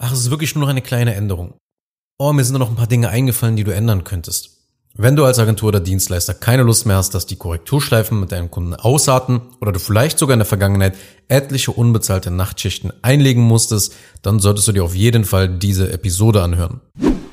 Ach, 0.00 0.12
es 0.12 0.20
ist 0.20 0.30
wirklich 0.30 0.54
nur 0.54 0.62
noch 0.62 0.70
eine 0.70 0.80
kleine 0.80 1.14
Änderung. 1.14 1.54
Oh, 2.18 2.32
mir 2.32 2.44
sind 2.44 2.56
noch 2.56 2.70
ein 2.70 2.76
paar 2.76 2.86
Dinge 2.86 3.08
eingefallen, 3.08 3.56
die 3.56 3.64
du 3.64 3.74
ändern 3.74 4.04
könntest. 4.04 4.58
Wenn 4.94 5.16
du 5.16 5.24
als 5.24 5.40
Agentur 5.40 5.68
oder 5.68 5.80
Dienstleister 5.80 6.34
keine 6.34 6.62
Lust 6.62 6.86
mehr 6.86 6.96
hast, 6.96 7.14
dass 7.14 7.26
die 7.26 7.36
Korrekturschleifen 7.36 8.18
mit 8.18 8.30
deinen 8.30 8.50
Kunden 8.50 8.74
ausarten 8.74 9.40
oder 9.60 9.72
du 9.72 9.80
vielleicht 9.80 10.18
sogar 10.18 10.34
in 10.34 10.40
der 10.40 10.46
Vergangenheit 10.46 10.96
etliche 11.26 11.72
unbezahlte 11.72 12.30
Nachtschichten 12.30 12.92
einlegen 13.02 13.42
musstest, 13.42 13.94
dann 14.22 14.38
solltest 14.38 14.68
du 14.68 14.72
dir 14.72 14.84
auf 14.84 14.94
jeden 14.94 15.24
Fall 15.24 15.48
diese 15.48 15.92
Episode 15.92 16.42
anhören. 16.42 16.80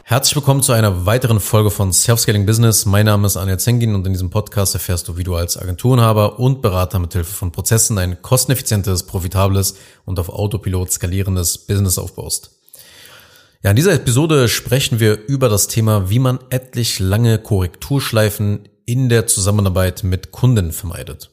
Herzlich 0.03 0.35
willkommen 0.35 0.61
zu 0.61 0.71
einer 0.71 1.07
weiteren 1.07 1.39
Folge 1.39 1.71
von 1.71 1.91
Self-Scaling 1.91 2.45
Business. 2.45 2.85
Mein 2.85 3.07
Name 3.07 3.25
ist 3.25 3.37
Anja 3.37 3.57
Zengin 3.57 3.95
und 3.95 4.05
in 4.05 4.13
diesem 4.13 4.29
Podcast 4.29 4.75
erfährst 4.75 5.07
du, 5.07 5.17
wie 5.17 5.23
du 5.23 5.33
als 5.33 5.57
Agenturenhaber 5.57 6.39
und 6.39 6.61
Berater 6.61 6.99
mit 6.99 7.13
Hilfe 7.13 7.33
von 7.33 7.51
Prozessen 7.51 7.97
ein 7.97 8.21
kosteneffizientes, 8.21 9.03
profitables 9.03 9.75
und 10.05 10.19
auf 10.19 10.29
Autopilot 10.29 10.91
skalierendes 10.91 11.57
Business 11.57 11.97
aufbaust. 11.97 12.54
Ja, 13.65 13.71
in 13.71 13.77
dieser 13.77 13.95
Episode 13.95 14.47
sprechen 14.47 14.99
wir 14.99 15.25
über 15.25 15.49
das 15.49 15.67
Thema, 15.67 16.07
wie 16.11 16.19
man 16.19 16.37
etlich 16.51 16.99
lange 16.99 17.39
Korrekturschleifen 17.39 18.69
in 18.85 19.09
der 19.09 19.25
Zusammenarbeit 19.25 20.03
mit 20.03 20.31
Kunden 20.31 20.71
vermeidet. 20.71 21.31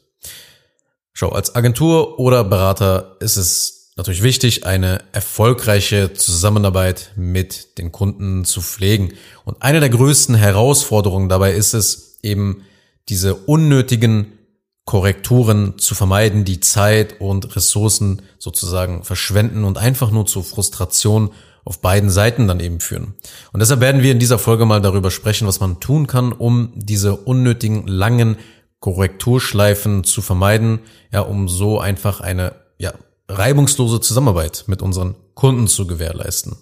Schau, 1.13 1.29
als 1.29 1.53
Agentur 1.53 2.17
oder 2.17 2.43
Berater 2.43 3.17
ist 3.19 3.37
es 3.37 3.91
natürlich 3.97 4.23
wichtig, 4.23 4.65
eine 4.65 5.03
erfolgreiche 5.11 6.13
Zusammenarbeit 6.13 7.11
mit 7.15 7.77
den 7.77 7.91
Kunden 7.91 8.45
zu 8.45 8.61
pflegen. 8.63 9.13
Und 9.45 9.61
eine 9.61 9.79
der 9.79 9.89
größten 9.89 10.33
Herausforderungen 10.33 11.29
dabei 11.29 11.53
ist 11.53 11.75
es 11.75 12.17
eben, 12.23 12.63
diese 13.09 13.35
unnötigen 13.35 14.39
Korrekturen 14.85 15.77
zu 15.77 15.93
vermeiden, 15.93 16.45
die 16.45 16.61
Zeit 16.61 17.21
und 17.21 17.55
Ressourcen 17.55 18.23
sozusagen 18.39 19.03
verschwenden 19.03 19.65
und 19.65 19.77
einfach 19.77 20.09
nur 20.09 20.25
zu 20.25 20.41
Frustration 20.41 21.29
auf 21.65 21.81
beiden 21.81 22.09
Seiten 22.09 22.47
dann 22.47 22.59
eben 22.59 22.79
führen. 22.79 23.13
Und 23.51 23.59
deshalb 23.59 23.79
werden 23.79 24.03
wir 24.03 24.11
in 24.11 24.19
dieser 24.19 24.39
Folge 24.39 24.65
mal 24.65 24.81
darüber 24.81 25.11
sprechen, 25.11 25.47
was 25.47 25.59
man 25.59 25.79
tun 25.79 26.07
kann, 26.07 26.31
um 26.33 26.73
diese 26.75 27.15
unnötigen 27.15 27.87
langen 27.87 28.37
Korrekturschleifen 28.79 30.03
zu 30.03 30.21
vermeiden, 30.21 30.79
ja, 31.11 31.21
um 31.21 31.47
so 31.47 31.79
einfach 31.79 32.19
eine 32.19 32.55
ja, 32.77 32.93
reibungslose 33.29 34.01
Zusammenarbeit 34.01 34.65
mit 34.67 34.81
unseren 34.81 35.15
Kunden 35.35 35.67
zu 35.67 35.87
gewährleisten. 35.87 36.57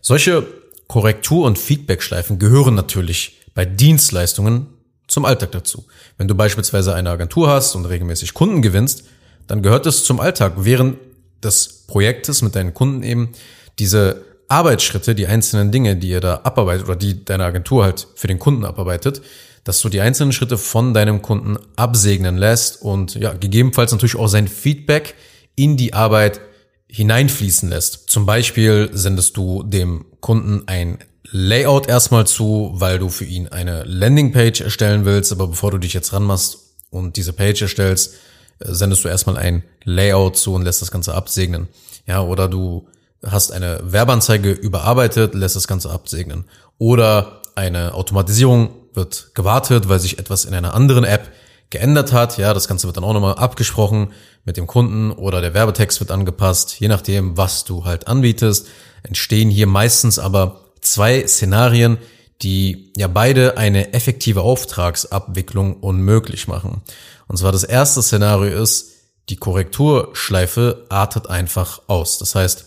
Solche 0.00 0.46
Korrektur- 0.88 1.46
und 1.46 1.58
Feedbackschleifen 1.58 2.38
gehören 2.38 2.74
natürlich 2.74 3.42
bei 3.54 3.64
Dienstleistungen 3.64 4.68
zum 5.08 5.24
Alltag 5.24 5.52
dazu. 5.52 5.84
Wenn 6.16 6.28
du 6.28 6.34
beispielsweise 6.34 6.94
eine 6.94 7.10
Agentur 7.10 7.48
hast 7.48 7.74
und 7.74 7.84
regelmäßig 7.84 8.32
Kunden 8.32 8.62
gewinnst, 8.62 9.04
dann 9.46 9.62
gehört 9.62 9.86
es 9.86 10.04
zum 10.04 10.20
Alltag 10.20 10.54
während 10.56 10.96
des 11.42 11.84
Projektes 11.86 12.42
mit 12.42 12.56
deinen 12.56 12.74
Kunden 12.74 13.02
eben 13.02 13.32
diese 13.78 14.24
Arbeitsschritte, 14.48 15.14
die 15.14 15.26
einzelnen 15.26 15.72
Dinge, 15.72 15.96
die 15.96 16.08
ihr 16.08 16.20
da 16.20 16.40
abarbeitet 16.44 16.86
oder 16.86 16.96
die 16.96 17.24
deine 17.24 17.44
Agentur 17.44 17.84
halt 17.84 18.06
für 18.14 18.28
den 18.28 18.38
Kunden 18.38 18.64
abarbeitet, 18.64 19.22
dass 19.64 19.80
du 19.82 19.88
die 19.88 20.00
einzelnen 20.00 20.32
Schritte 20.32 20.58
von 20.58 20.94
deinem 20.94 21.22
Kunden 21.22 21.58
absegnen 21.74 22.36
lässt 22.36 22.80
und 22.80 23.16
ja, 23.16 23.32
gegebenenfalls 23.32 23.90
natürlich 23.90 24.16
auch 24.16 24.28
sein 24.28 24.46
Feedback 24.46 25.14
in 25.56 25.76
die 25.76 25.92
Arbeit 25.92 26.40
hineinfließen 26.88 27.68
lässt. 27.68 28.08
Zum 28.08 28.26
Beispiel 28.26 28.90
sendest 28.92 29.36
du 29.36 29.64
dem 29.64 30.04
Kunden 30.20 30.62
ein 30.66 30.98
Layout 31.32 31.88
erstmal 31.88 32.26
zu, 32.26 32.70
weil 32.74 33.00
du 33.00 33.08
für 33.08 33.24
ihn 33.24 33.48
eine 33.48 33.82
Landingpage 33.82 34.60
erstellen 34.60 35.04
willst, 35.04 35.32
aber 35.32 35.48
bevor 35.48 35.72
du 35.72 35.78
dich 35.78 35.92
jetzt 35.92 36.12
ranmachst 36.12 36.58
und 36.90 37.16
diese 37.16 37.32
Page 37.32 37.62
erstellst, 37.62 38.14
äh, 38.60 38.72
sendest 38.72 39.04
du 39.04 39.08
erstmal 39.08 39.36
ein 39.36 39.64
Layout 39.82 40.36
zu 40.36 40.54
und 40.54 40.62
lässt 40.62 40.82
das 40.82 40.92
Ganze 40.92 41.14
absegnen. 41.14 41.66
Ja, 42.06 42.22
oder 42.22 42.48
du 42.48 42.86
hast 43.28 43.52
eine 43.52 43.80
Werbeanzeige 43.82 44.50
überarbeitet, 44.50 45.34
lässt 45.34 45.56
das 45.56 45.68
Ganze 45.68 45.90
absegnen. 45.90 46.44
Oder 46.78 47.42
eine 47.54 47.94
Automatisierung 47.94 48.70
wird 48.94 49.30
gewartet, 49.34 49.88
weil 49.88 50.00
sich 50.00 50.18
etwas 50.18 50.44
in 50.44 50.54
einer 50.54 50.74
anderen 50.74 51.04
App 51.04 51.30
geändert 51.70 52.12
hat. 52.12 52.38
Ja, 52.38 52.54
das 52.54 52.68
Ganze 52.68 52.86
wird 52.86 52.96
dann 52.96 53.04
auch 53.04 53.12
nochmal 53.12 53.34
abgesprochen 53.34 54.12
mit 54.44 54.56
dem 54.56 54.66
Kunden 54.66 55.10
oder 55.10 55.40
der 55.40 55.54
Werbetext 55.54 56.00
wird 56.00 56.10
angepasst. 56.10 56.78
Je 56.78 56.88
nachdem, 56.88 57.36
was 57.36 57.64
du 57.64 57.84
halt 57.84 58.06
anbietest, 58.06 58.68
entstehen 59.02 59.50
hier 59.50 59.66
meistens 59.66 60.18
aber 60.18 60.60
zwei 60.80 61.26
Szenarien, 61.26 61.98
die 62.42 62.92
ja 62.96 63.08
beide 63.08 63.56
eine 63.56 63.92
effektive 63.94 64.42
Auftragsabwicklung 64.42 65.74
unmöglich 65.74 66.48
machen. 66.48 66.82
Und 67.28 67.38
zwar 67.38 67.52
das 67.52 67.64
erste 67.64 68.02
Szenario 68.02 68.62
ist, 68.62 68.92
die 69.28 69.36
Korrekturschleife 69.36 70.86
artet 70.88 71.28
einfach 71.28 71.82
aus. 71.88 72.18
Das 72.18 72.34
heißt, 72.34 72.66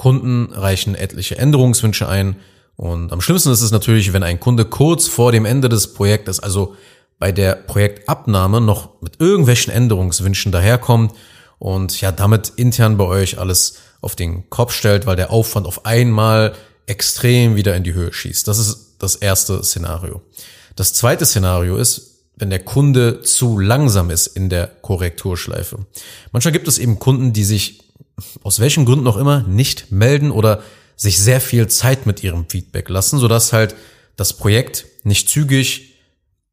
Kunden 0.00 0.50
reichen 0.54 0.94
etliche 0.94 1.36
Änderungswünsche 1.36 2.08
ein. 2.08 2.36
Und 2.76 3.12
am 3.12 3.20
schlimmsten 3.20 3.50
ist 3.50 3.60
es 3.60 3.70
natürlich, 3.70 4.14
wenn 4.14 4.22
ein 4.22 4.40
Kunde 4.40 4.64
kurz 4.64 5.06
vor 5.06 5.30
dem 5.30 5.44
Ende 5.44 5.68
des 5.68 5.92
Projektes, 5.92 6.40
also 6.40 6.74
bei 7.18 7.32
der 7.32 7.52
Projektabnahme, 7.54 8.62
noch 8.62 9.02
mit 9.02 9.20
irgendwelchen 9.20 9.70
Änderungswünschen 9.70 10.52
daherkommt 10.52 11.12
und 11.58 12.00
ja, 12.00 12.12
damit 12.12 12.48
intern 12.56 12.96
bei 12.96 13.04
euch 13.04 13.38
alles 13.38 13.74
auf 14.00 14.16
den 14.16 14.48
Kopf 14.48 14.72
stellt, 14.72 15.04
weil 15.04 15.16
der 15.16 15.30
Aufwand 15.30 15.66
auf 15.66 15.84
einmal 15.84 16.54
extrem 16.86 17.54
wieder 17.56 17.76
in 17.76 17.84
die 17.84 17.92
Höhe 17.92 18.14
schießt. 18.14 18.48
Das 18.48 18.56
ist 18.56 18.94
das 19.00 19.16
erste 19.16 19.62
Szenario. 19.62 20.22
Das 20.76 20.94
zweite 20.94 21.26
Szenario 21.26 21.76
ist, 21.76 22.22
wenn 22.36 22.48
der 22.48 22.60
Kunde 22.60 23.20
zu 23.20 23.58
langsam 23.58 24.08
ist 24.08 24.28
in 24.28 24.48
der 24.48 24.66
Korrekturschleife. 24.66 25.84
Manchmal 26.32 26.52
gibt 26.52 26.68
es 26.68 26.78
eben 26.78 26.98
Kunden, 26.98 27.34
die 27.34 27.44
sich 27.44 27.80
aus 28.42 28.60
welchen 28.60 28.84
Gründen 28.84 29.06
auch 29.06 29.16
immer 29.16 29.42
nicht 29.42 29.90
melden 29.90 30.30
oder 30.30 30.62
sich 30.96 31.18
sehr 31.18 31.40
viel 31.40 31.66
Zeit 31.68 32.06
mit 32.06 32.22
ihrem 32.22 32.46
Feedback 32.48 32.88
lassen, 32.88 33.18
sodass 33.18 33.52
halt 33.52 33.74
das 34.16 34.34
Projekt 34.34 34.86
nicht 35.02 35.28
zügig 35.28 35.90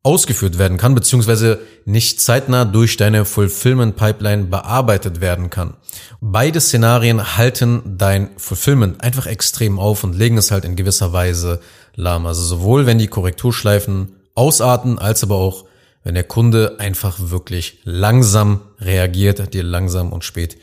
ausgeführt 0.03 0.57
werden 0.57 0.77
kann, 0.77 0.95
beziehungsweise 0.95 1.59
nicht 1.83 2.21
zeitnah 2.21 2.63
durch 2.63 2.95
deine 2.95 3.25
Fulfillment 3.25 3.97
Pipeline 3.97 4.45
bearbeitet 4.45 5.19
werden 5.19 5.49
kann. 5.49 5.73
Beide 6.21 6.61
Szenarien 6.61 7.37
halten 7.37 7.97
dein 7.97 8.29
Fulfillment 8.37 9.03
einfach 9.03 9.25
extrem 9.25 9.79
auf 9.79 10.05
und 10.05 10.15
legen 10.15 10.37
es 10.37 10.49
halt 10.49 10.63
in 10.63 10.77
gewisser 10.77 11.11
Weise 11.11 11.59
lahm. 11.95 12.25
Also 12.25 12.41
sowohl 12.41 12.85
wenn 12.85 12.99
die 12.99 13.07
Korrekturschleifen 13.07 14.15
ausarten, 14.33 14.97
als 14.97 15.23
aber 15.23 15.35
auch 15.35 15.65
wenn 16.03 16.15
der 16.15 16.23
Kunde 16.23 16.77
einfach 16.79 17.17
wirklich 17.19 17.79
langsam 17.83 18.61
reagiert, 18.79 19.53
dir 19.53 19.63
langsam 19.63 20.13
und 20.13 20.23
spät 20.23 20.57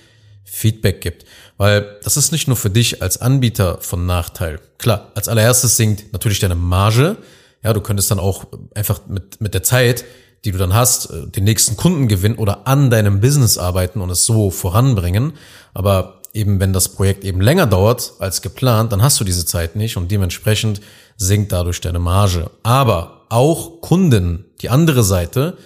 Feedback 0.44 1.00
gibt. 1.00 1.24
Weil 1.56 1.98
das 2.02 2.16
ist 2.16 2.32
nicht 2.32 2.48
nur 2.48 2.56
für 2.56 2.70
dich 2.70 3.02
als 3.02 3.20
Anbieter 3.20 3.78
von 3.80 4.06
Nachteil. 4.06 4.60
Klar, 4.78 5.12
als 5.14 5.28
allererstes 5.28 5.76
sinkt 5.76 6.12
natürlich 6.12 6.40
deine 6.40 6.54
Marge. 6.54 7.16
Ja, 7.62 7.72
du 7.72 7.80
könntest 7.80 8.10
dann 8.10 8.18
auch 8.18 8.46
einfach 8.74 9.00
mit, 9.08 9.40
mit 9.40 9.54
der 9.54 9.62
Zeit, 9.62 10.04
die 10.44 10.52
du 10.52 10.58
dann 10.58 10.74
hast, 10.74 11.10
äh, 11.10 11.26
den 11.26 11.44
nächsten 11.44 11.76
Kunden 11.76 12.08
gewinnen 12.08 12.36
oder 12.36 12.66
an 12.66 12.90
deinem 12.90 13.20
Business 13.20 13.58
arbeiten 13.58 14.00
und 14.00 14.10
es 14.10 14.26
so 14.26 14.50
voranbringen. 14.50 15.32
Aber 15.72 16.20
eben 16.34 16.60
wenn 16.60 16.72
das 16.72 16.90
Projekt 16.90 17.24
eben 17.24 17.40
länger 17.40 17.66
dauert 17.66 18.14
als 18.18 18.42
geplant, 18.42 18.92
dann 18.92 19.02
hast 19.02 19.18
du 19.20 19.24
diese 19.24 19.46
Zeit 19.46 19.76
nicht 19.76 19.96
und 19.96 20.10
dementsprechend 20.10 20.80
sinkt 21.16 21.52
dadurch 21.52 21.80
deine 21.80 22.00
Marge. 22.00 22.50
Aber 22.62 23.26
auch 23.30 23.80
Kunden, 23.80 24.44
die 24.60 24.68
andere 24.68 25.02
Seite, 25.02 25.56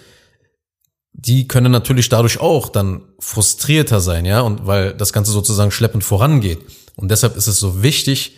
die 1.13 1.49
können 1.49 1.73
natürlich 1.73 2.09
dadurch 2.09 2.41
auch 2.41 2.69
dann 2.69 3.03
frustrierter 3.19 4.01
sein, 4.01 4.25
ja, 4.25 4.41
und 4.41 4.67
weil 4.67 4.95
das 4.95 5.13
Ganze 5.13 5.33
sozusagen 5.33 5.71
schleppend 5.71 6.05
vorangeht. 6.05 6.61
Und 6.97 7.11
deshalb 7.11 7.37
ist 7.37 7.47
es 7.47 7.59
so 7.59 7.83
wichtig, 7.83 8.37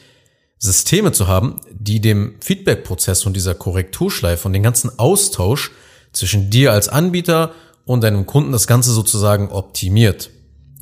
Systeme 0.59 1.13
zu 1.13 1.27
haben, 1.27 1.61
die 1.73 2.01
dem 2.01 2.37
Feedback-Prozess 2.41 3.25
und 3.25 3.35
dieser 3.35 3.55
Korrekturschleife 3.55 4.47
und 4.47 4.53
den 4.53 4.63
ganzen 4.63 4.99
Austausch 4.99 5.71
zwischen 6.13 6.51
dir 6.51 6.73
als 6.73 6.89
Anbieter 6.89 7.53
und 7.87 8.05
deinem 8.05 8.27
Kunden 8.27 8.53
das 8.53 8.67
Ganze 8.67 8.93
sozusagen 8.93 9.49
optimiert. 9.49 10.31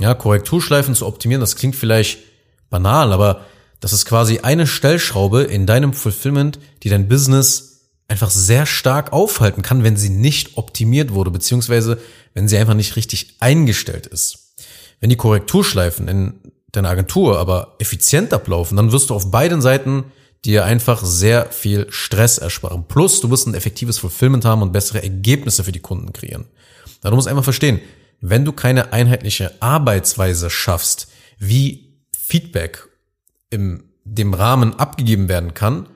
Ja, 0.01 0.15
Korrekturschleifen 0.15 0.95
zu 0.95 1.07
optimieren, 1.07 1.41
das 1.41 1.57
klingt 1.57 1.77
vielleicht 1.77 2.19
banal, 2.71 3.13
aber 3.13 3.47
das 3.81 3.93
ist 3.93 4.05
quasi 4.05 4.41
eine 4.41 4.67
Stellschraube 4.67 5.43
in 5.43 5.67
deinem 5.67 5.93
Fulfillment, 5.93 6.59
die 6.83 6.89
dein 6.89 7.09
Business 7.09 7.68
einfach 8.09 8.31
sehr 8.31 8.67
stark 8.67 9.13
aufhalten 9.13 9.63
kann, 9.63 9.85
wenn 9.85 9.97
sie 9.97 10.09
nicht 10.09 10.57
optimiert 10.57 11.13
wurde, 11.13 11.31
beziehungsweise 11.31 12.01
wenn 12.35 12.49
sie 12.49 12.57
einfach 12.57 12.75
nicht 12.75 12.97
richtig 12.97 13.37
eingestellt 13.41 14.07
ist. 14.07 14.55
Wenn 15.01 15.11
die 15.11 15.17
Korrekturschleifen 15.17 16.09
in 16.09 16.41
deiner 16.73 16.89
Agentur 16.89 17.39
aber 17.39 17.77
effizient 17.79 18.33
ablaufen, 18.33 18.77
dann 18.77 18.93
wirst 18.93 19.11
du 19.11 19.15
auf 19.15 19.31
beiden 19.31 19.61
Seiten 19.61 20.05
dir 20.45 20.65
einfach 20.65 21.05
sehr 21.05 21.51
viel 21.51 21.87
Stress 21.91 22.39
ersparen. 22.39 22.85
Plus, 22.89 23.21
du 23.21 23.31
wirst 23.31 23.47
ein 23.47 23.55
effektives 23.55 23.99
Fulfillment 23.99 24.45
haben 24.45 24.63
und 24.63 24.73
bessere 24.73 25.03
Ergebnisse 25.03 25.65
für 25.65 25.73
die 25.73 25.81
Kunden 25.81 26.13
kreieren. 26.13 26.47
Da 27.01 27.11
du 27.11 27.17
musst 27.17 27.29
einfach 27.29 27.45
verstehen, 27.45 27.81
wenn 28.21 28.45
du 28.45 28.53
keine 28.53 28.93
einheitliche 28.93 29.53
Arbeitsweise 29.61 30.51
schaffst, 30.51 31.09
wie 31.39 31.95
Feedback 32.17 32.89
im 33.51 33.85
dem 34.15 34.35
Rahmen 34.35 34.79
abgegeben 34.79 35.29
werden 35.29 35.55
kann, 35.55 35.87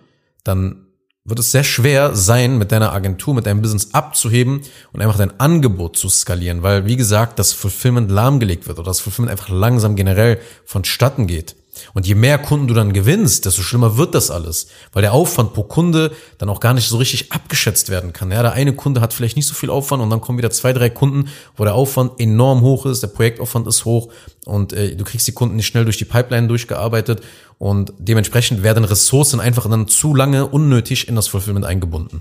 dann 0.44 0.87
wird 1.24 1.38
es 1.38 1.52
sehr 1.52 1.64
schwer 1.64 2.16
sein, 2.16 2.58
mit 2.58 2.72
deiner 2.72 2.92
Agentur, 2.92 3.34
mit 3.34 3.46
deinem 3.46 3.62
Business 3.62 3.94
abzuheben 3.94 4.62
und 4.92 5.00
einfach 5.00 5.19
dein 5.19 5.38
Angebot 5.38 5.96
zu 5.96 6.08
skalieren, 6.08 6.62
weil, 6.62 6.86
wie 6.86 6.96
gesagt, 6.96 7.38
das 7.38 7.52
Fulfillment 7.52 8.10
lahmgelegt 8.10 8.66
wird 8.66 8.78
oder 8.78 8.90
das 8.90 9.00
Fulfillment 9.00 9.30
einfach 9.30 9.48
langsam 9.48 9.94
generell 9.94 10.40
vonstatten 10.64 11.26
geht. 11.26 11.54
Und 11.94 12.06
je 12.06 12.14
mehr 12.14 12.38
Kunden 12.38 12.69
du 12.69 12.74
dann 12.74 12.92
gewinnst, 12.92 13.46
desto 13.46 13.62
schlimmer 13.62 13.96
wird 13.96 14.14
das 14.14 14.30
alles, 14.30 14.66
weil 14.92 15.00
der 15.00 15.14
Aufwand 15.14 15.54
pro 15.54 15.62
Kunde 15.62 16.12
dann 16.36 16.50
auch 16.50 16.60
gar 16.60 16.74
nicht 16.74 16.86
so 16.86 16.98
richtig 16.98 17.32
abgeschätzt 17.32 17.88
werden 17.88 18.12
kann. 18.12 18.30
Ja, 18.30 18.42
der 18.42 18.52
eine 18.52 18.74
Kunde 18.74 19.00
hat 19.00 19.14
vielleicht 19.14 19.36
nicht 19.36 19.46
so 19.46 19.54
viel 19.54 19.70
Aufwand 19.70 20.02
und 20.02 20.10
dann 20.10 20.20
kommen 20.20 20.36
wieder 20.36 20.50
zwei, 20.50 20.74
drei 20.74 20.90
Kunden, 20.90 21.30
wo 21.56 21.64
der 21.64 21.74
Aufwand 21.74 22.20
enorm 22.20 22.60
hoch 22.60 22.84
ist, 22.84 23.02
der 23.02 23.08
Projektaufwand 23.08 23.66
ist 23.66 23.86
hoch 23.86 24.12
und 24.44 24.74
äh, 24.74 24.94
du 24.96 25.04
kriegst 25.04 25.26
die 25.26 25.32
Kunden 25.32 25.56
nicht 25.56 25.66
schnell 25.66 25.84
durch 25.84 25.96
die 25.96 26.04
Pipeline 26.04 26.46
durchgearbeitet 26.46 27.22
und 27.56 27.94
dementsprechend 27.98 28.62
werden 28.62 28.84
Ressourcen 28.84 29.40
einfach 29.40 29.68
dann 29.68 29.88
zu 29.88 30.14
lange 30.14 30.46
unnötig 30.46 31.08
in 31.08 31.16
das 31.16 31.28
Fulfillment 31.28 31.64
eingebunden. 31.64 32.20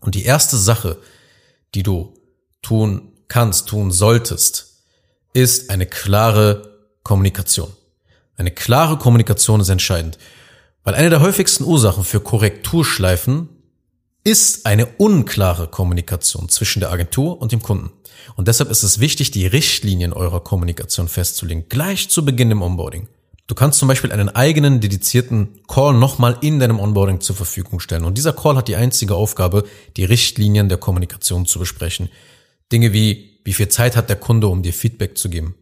Und 0.00 0.14
die 0.14 0.24
erste 0.24 0.58
Sache, 0.58 0.98
die 1.74 1.82
du 1.82 2.12
tun 2.60 3.12
kannst, 3.28 3.68
tun 3.68 3.90
solltest, 3.92 4.82
ist 5.32 5.70
eine 5.70 5.86
klare 5.86 6.78
Kommunikation. 7.02 7.72
Eine 8.38 8.52
klare 8.52 8.98
Kommunikation 8.98 9.60
ist 9.60 9.68
entscheidend, 9.68 10.16
weil 10.84 10.94
eine 10.94 11.10
der 11.10 11.20
häufigsten 11.20 11.64
Ursachen 11.64 12.04
für 12.04 12.20
Korrekturschleifen 12.20 13.48
ist 14.22 14.64
eine 14.64 14.86
unklare 14.86 15.66
Kommunikation 15.66 16.48
zwischen 16.48 16.78
der 16.78 16.92
Agentur 16.92 17.42
und 17.42 17.50
dem 17.50 17.62
Kunden. 17.62 17.90
Und 18.36 18.46
deshalb 18.46 18.70
ist 18.70 18.84
es 18.84 19.00
wichtig, 19.00 19.32
die 19.32 19.48
Richtlinien 19.48 20.12
eurer 20.12 20.38
Kommunikation 20.38 21.08
festzulegen, 21.08 21.68
gleich 21.68 22.10
zu 22.10 22.24
Beginn 22.24 22.52
im 22.52 22.62
Onboarding. 22.62 23.08
Du 23.48 23.56
kannst 23.56 23.80
zum 23.80 23.88
Beispiel 23.88 24.12
einen 24.12 24.28
eigenen 24.28 24.80
dedizierten 24.80 25.60
Call 25.66 25.94
nochmal 25.94 26.38
in 26.40 26.60
deinem 26.60 26.78
Onboarding 26.78 27.20
zur 27.20 27.34
Verfügung 27.34 27.80
stellen. 27.80 28.04
Und 28.04 28.18
dieser 28.18 28.34
Call 28.34 28.56
hat 28.56 28.68
die 28.68 28.76
einzige 28.76 29.16
Aufgabe, 29.16 29.64
die 29.96 30.04
Richtlinien 30.04 30.68
der 30.68 30.78
Kommunikation 30.78 31.44
zu 31.44 31.58
besprechen. 31.58 32.08
Dinge 32.70 32.92
wie, 32.92 33.40
wie 33.44 33.54
viel 33.54 33.68
Zeit 33.68 33.96
hat 33.96 34.08
der 34.08 34.16
Kunde, 34.16 34.46
um 34.46 34.62
dir 34.62 34.72
Feedback 34.72 35.18
zu 35.18 35.28
geben? 35.28 35.56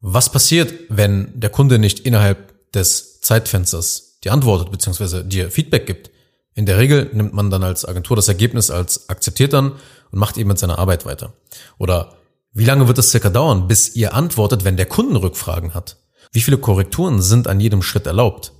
Was 0.00 0.30
passiert, 0.30 0.72
wenn 0.88 1.38
der 1.38 1.50
Kunde 1.50 1.78
nicht 1.78 2.00
innerhalb 2.00 2.72
des 2.72 3.20
Zeitfensters 3.20 4.18
dir 4.22 4.32
antwortet 4.32 4.70
bzw. 4.70 5.22
dir 5.24 5.50
Feedback 5.50 5.86
gibt? 5.86 6.10
In 6.54 6.66
der 6.66 6.78
Regel 6.78 7.10
nimmt 7.12 7.34
man 7.34 7.50
dann 7.50 7.62
als 7.62 7.84
Agentur 7.84 8.16
das 8.16 8.28
Ergebnis 8.28 8.70
als 8.70 9.08
akzeptiert 9.08 9.52
dann 9.52 9.72
und 10.10 10.18
macht 10.18 10.38
eben 10.38 10.48
mit 10.48 10.58
seiner 10.58 10.78
Arbeit 10.78 11.04
weiter. 11.04 11.34
Oder 11.78 12.16
wie 12.52 12.64
lange 12.64 12.88
wird 12.88 12.98
es 12.98 13.10
circa 13.10 13.28
dauern, 13.28 13.68
bis 13.68 13.94
ihr 13.94 14.14
antwortet, 14.14 14.64
wenn 14.64 14.78
der 14.78 14.86
Kunde 14.86 15.20
Rückfragen 15.20 15.74
hat? 15.74 15.98
Wie 16.32 16.40
viele 16.40 16.58
Korrekturen 16.58 17.20
sind 17.20 17.48
an 17.48 17.60
jedem 17.60 17.82
Schritt 17.82 18.06
erlaubt? 18.06 18.52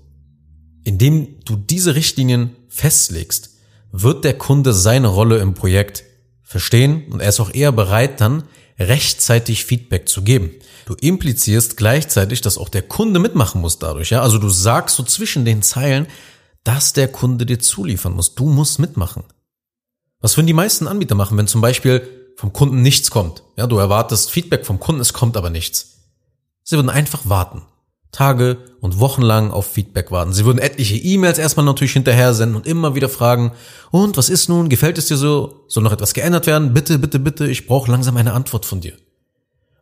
Indem 0.85 1.41
du 1.45 1.57
diese 1.57 1.95
Richtlinien 1.95 2.55
festlegst, 2.69 3.51
wird 3.93 4.25
der 4.25 4.37
Kunde 4.37 4.73
seine 4.73 5.09
Rolle 5.09 5.39
im 5.39 5.55
Projekt 5.55 6.05
verstehen 6.43 7.11
und 7.11 7.21
er 7.21 7.31
ist 7.31 7.41
auch 7.41 7.53
eher 7.55 7.73
bereit, 7.73 8.21
dann 8.21 8.45
rechtzeitig 8.79 9.65
Feedback 9.65 10.09
zu 10.09 10.23
geben. 10.23 10.51
Du 10.85 10.95
implizierst 10.95 11.77
gleichzeitig, 11.77 12.41
dass 12.41 12.59
auch 12.59 12.69
der 12.69 12.83
Kunde 12.83 13.19
mitmachen 13.19 13.61
muss 13.61 13.79
dadurch, 13.79 14.11
ja? 14.11 14.23
Also 14.23 14.39
du 14.39 14.49
sagst 14.49 14.97
so 14.97 15.03
zwischen 15.03 15.45
den 15.45 15.63
Zeilen, 15.63 16.07
dass 16.65 16.93
der 16.93 17.09
Kunde 17.09 17.47
dir 17.47 17.59
zuliefern 17.59 18.15
muss. 18.15 18.35
Du 18.35 18.49
musst 18.49 18.79
mitmachen. 18.79 19.25
Was 20.21 20.37
würden 20.37 20.47
die 20.47 20.53
meisten 20.53 20.89
Anbieter 20.89 21.15
machen, 21.15 21.39
wenn 21.39 21.47
zum 21.47 21.61
Beispiel 21.61 22.33
vom 22.37 22.53
Kunden 22.53 22.83
nichts 22.83 23.11
kommt? 23.11 23.43
Ja, 23.57 23.67
du 23.67 23.79
erwartest 23.79 24.31
Feedback 24.31 24.67
vom 24.67 24.81
Kunden, 24.81 25.01
es 25.01 25.13
kommt 25.13 25.37
aber 25.37 25.51
nichts. 25.51 25.97
Sie 26.63 26.77
würden 26.77 26.91
einfach 26.91 27.29
warten. 27.29 27.63
Tage 28.17 28.57
und 28.81 28.99
Wochen 28.99 29.21
lang 29.21 29.51
auf 29.51 29.67
Feedback 29.67 30.11
warten. 30.11 30.33
Sie 30.33 30.47
würden 30.47 30.59
etliche 30.59 30.97
E-Mails 30.97 31.37
erstmal 31.37 31.67
natürlich 31.67 31.93
hinterher 31.93 32.33
senden 32.33 32.57
und 32.57 32.67
immer 32.67 32.95
wieder 32.95 33.11
fragen, 33.11 33.53
und 33.91 34.17
was 34.17 34.31
ist 34.31 34.49
nun? 34.49 34.71
Gefällt 34.71 34.97
es 34.97 35.09
dir 35.09 35.19
so? 35.19 35.65
Soll 35.69 35.83
noch 35.83 35.93
etwas 35.93 36.15
geändert 36.15 36.47
werden? 36.47 36.73
Bitte, 36.73 36.99
bitte, 36.99 37.19
bitte, 37.19 37.47
ich 37.47 37.67
brauche 37.67 37.91
langsam 37.91 38.17
eine 38.17 38.33
Antwort 38.33 38.65
von 38.65 38.81
dir. 38.81 38.95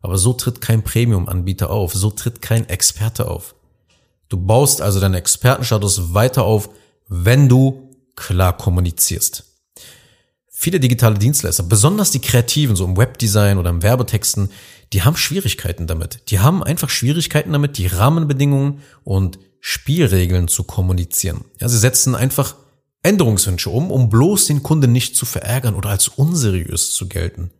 Aber 0.02 0.18
so 0.18 0.32
tritt 0.32 0.60
kein 0.60 0.82
Premium-Anbieter 0.82 1.70
auf, 1.70 1.94
so 1.94 2.10
tritt 2.10 2.42
kein 2.42 2.68
Experte 2.68 3.28
auf. 3.28 3.54
Du 4.28 4.36
baust 4.36 4.82
also 4.82 4.98
deinen 4.98 5.14
Expertenstatus 5.14 6.12
weiter 6.12 6.42
auf, 6.42 6.70
wenn 7.06 7.48
du 7.48 7.90
klar 8.16 8.56
kommunizierst. 8.56 9.44
Viele 10.50 10.80
digitale 10.80 11.18
Dienstleister, 11.18 11.62
besonders 11.62 12.10
die 12.10 12.20
Kreativen, 12.20 12.74
so 12.74 12.84
im 12.84 12.96
Webdesign 12.96 13.58
oder 13.58 13.70
im 13.70 13.82
Werbetexten, 13.82 14.50
die 14.94 15.02
haben 15.02 15.16
Schwierigkeiten 15.16 15.88
damit. 15.88 16.30
Die 16.30 16.38
haben 16.38 16.62
einfach 16.62 16.88
Schwierigkeiten 16.88 17.52
damit, 17.52 17.78
die 17.78 17.88
Rahmenbedingungen 17.88 18.80
und 19.02 19.40
Spielregeln 19.58 20.46
zu 20.46 20.62
kommunizieren. 20.62 21.44
Ja, 21.60 21.68
sie 21.68 21.78
setzen 21.78 22.14
einfach 22.14 22.54
Änderungswünsche 23.02 23.70
um, 23.70 23.90
um 23.90 24.08
bloß 24.08 24.46
den 24.46 24.62
Kunden 24.62 24.92
nicht 24.92 25.16
zu 25.16 25.26
verärgern 25.26 25.74
oder 25.74 25.90
als 25.90 26.06
unseriös 26.06 26.92
zu 26.92 27.08
gelten. 27.08 27.50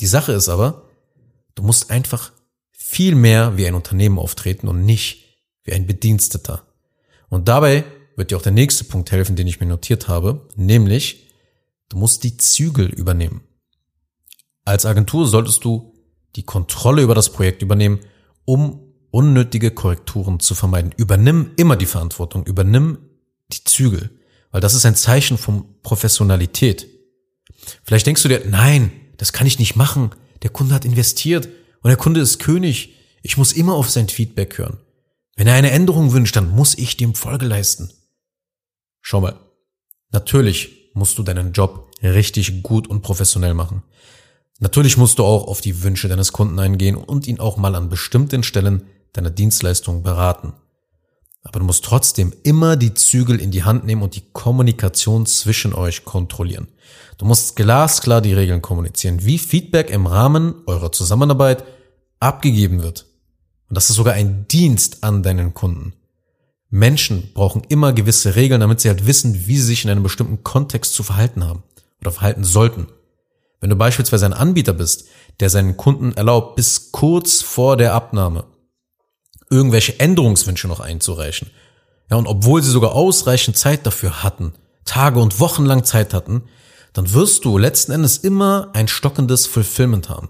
Die 0.00 0.06
Sache 0.06 0.32
ist 0.32 0.48
aber, 0.48 0.88
du 1.54 1.62
musst 1.62 1.90
einfach 1.90 2.32
viel 2.70 3.14
mehr 3.14 3.58
wie 3.58 3.66
ein 3.66 3.74
Unternehmen 3.74 4.18
auftreten 4.18 4.66
und 4.66 4.86
nicht 4.86 5.44
wie 5.64 5.74
ein 5.74 5.86
Bediensteter. 5.86 6.62
Und 7.28 7.48
dabei 7.48 7.84
wird 8.16 8.30
dir 8.30 8.38
auch 8.38 8.42
der 8.42 8.52
nächste 8.52 8.84
Punkt 8.84 9.12
helfen, 9.12 9.36
den 9.36 9.46
ich 9.46 9.60
mir 9.60 9.66
notiert 9.66 10.08
habe, 10.08 10.48
nämlich 10.56 11.28
du 11.90 11.98
musst 11.98 12.24
die 12.24 12.38
Zügel 12.38 12.86
übernehmen. 12.86 13.42
Als 14.64 14.86
Agentur 14.86 15.26
solltest 15.26 15.64
du 15.64 15.91
die 16.36 16.44
Kontrolle 16.44 17.02
über 17.02 17.14
das 17.14 17.30
Projekt 17.30 17.62
übernehmen, 17.62 18.00
um 18.44 18.80
unnötige 19.10 19.70
Korrekturen 19.70 20.40
zu 20.40 20.54
vermeiden. 20.54 20.92
Übernimm 20.96 21.50
immer 21.56 21.76
die 21.76 21.86
Verantwortung, 21.86 22.46
übernimm 22.46 22.98
die 23.52 23.64
Zügel, 23.64 24.10
weil 24.50 24.60
das 24.60 24.74
ist 24.74 24.86
ein 24.86 24.96
Zeichen 24.96 25.38
von 25.38 25.80
Professionalität. 25.82 26.88
Vielleicht 27.84 28.06
denkst 28.06 28.22
du 28.22 28.28
dir, 28.28 28.42
nein, 28.48 28.90
das 29.18 29.32
kann 29.32 29.46
ich 29.46 29.58
nicht 29.58 29.76
machen. 29.76 30.10
Der 30.42 30.50
Kunde 30.50 30.74
hat 30.74 30.84
investiert 30.84 31.46
und 31.82 31.88
der 31.88 31.96
Kunde 31.96 32.20
ist 32.20 32.38
König. 32.38 32.96
Ich 33.22 33.36
muss 33.36 33.52
immer 33.52 33.74
auf 33.74 33.90
sein 33.90 34.08
Feedback 34.08 34.58
hören. 34.58 34.78
Wenn 35.36 35.46
er 35.46 35.54
eine 35.54 35.70
Änderung 35.70 36.12
wünscht, 36.12 36.36
dann 36.36 36.50
muss 36.50 36.76
ich 36.76 36.96
dem 36.96 37.14
Folge 37.14 37.46
leisten. 37.46 37.90
Schau 39.00 39.20
mal, 39.20 39.38
natürlich 40.10 40.90
musst 40.94 41.18
du 41.18 41.22
deinen 41.22 41.52
Job 41.52 41.90
richtig 42.02 42.62
gut 42.62 42.86
und 42.86 43.02
professionell 43.02 43.54
machen. 43.54 43.82
Natürlich 44.62 44.96
musst 44.96 45.18
du 45.18 45.24
auch 45.24 45.48
auf 45.48 45.60
die 45.60 45.82
Wünsche 45.82 46.06
deines 46.06 46.32
Kunden 46.32 46.56
eingehen 46.60 46.94
und 46.94 47.26
ihn 47.26 47.40
auch 47.40 47.56
mal 47.56 47.74
an 47.74 47.88
bestimmten 47.88 48.44
Stellen 48.44 48.84
deiner 49.12 49.30
Dienstleistung 49.30 50.04
beraten. 50.04 50.52
Aber 51.42 51.58
du 51.58 51.66
musst 51.66 51.84
trotzdem 51.84 52.32
immer 52.44 52.76
die 52.76 52.94
Zügel 52.94 53.40
in 53.40 53.50
die 53.50 53.64
Hand 53.64 53.84
nehmen 53.84 54.02
und 54.02 54.14
die 54.14 54.22
Kommunikation 54.32 55.26
zwischen 55.26 55.74
euch 55.74 56.04
kontrollieren. 56.04 56.68
Du 57.18 57.24
musst 57.24 57.56
glasklar 57.56 58.20
die 58.20 58.34
Regeln 58.34 58.62
kommunizieren, 58.62 59.24
wie 59.24 59.38
Feedback 59.38 59.90
im 59.90 60.06
Rahmen 60.06 60.54
eurer 60.66 60.92
Zusammenarbeit 60.92 61.64
abgegeben 62.20 62.84
wird. 62.84 63.06
Und 63.68 63.74
das 63.74 63.90
ist 63.90 63.96
sogar 63.96 64.14
ein 64.14 64.46
Dienst 64.46 65.02
an 65.02 65.24
deinen 65.24 65.54
Kunden. 65.54 65.94
Menschen 66.70 67.32
brauchen 67.34 67.64
immer 67.68 67.92
gewisse 67.92 68.36
Regeln, 68.36 68.60
damit 68.60 68.80
sie 68.80 68.90
halt 68.90 69.08
wissen, 69.08 69.48
wie 69.48 69.56
sie 69.56 69.64
sich 69.64 69.84
in 69.84 69.90
einem 69.90 70.04
bestimmten 70.04 70.44
Kontext 70.44 70.94
zu 70.94 71.02
verhalten 71.02 71.44
haben 71.44 71.64
oder 72.00 72.12
verhalten 72.12 72.44
sollten. 72.44 72.86
Wenn 73.62 73.70
du 73.70 73.76
beispielsweise 73.76 74.26
ein 74.26 74.32
Anbieter 74.32 74.72
bist, 74.72 75.06
der 75.38 75.48
seinen 75.48 75.76
Kunden 75.76 76.12
erlaubt, 76.12 76.56
bis 76.56 76.90
kurz 76.90 77.42
vor 77.42 77.76
der 77.76 77.94
Abnahme 77.94 78.44
irgendwelche 79.50 80.00
Änderungswünsche 80.00 80.66
noch 80.66 80.80
einzureichen, 80.80 81.48
ja, 82.10 82.16
und 82.16 82.26
obwohl 82.26 82.60
sie 82.60 82.72
sogar 82.72 82.92
ausreichend 82.92 83.56
Zeit 83.56 83.86
dafür 83.86 84.24
hatten, 84.24 84.52
Tage 84.84 85.20
und 85.20 85.38
Wochen 85.38 85.64
lang 85.64 85.84
Zeit 85.84 86.12
hatten, 86.12 86.42
dann 86.92 87.14
wirst 87.14 87.44
du 87.44 87.56
letzten 87.56 87.92
Endes 87.92 88.18
immer 88.18 88.70
ein 88.72 88.88
stockendes 88.88 89.46
Fulfillment 89.46 90.08
haben. 90.08 90.28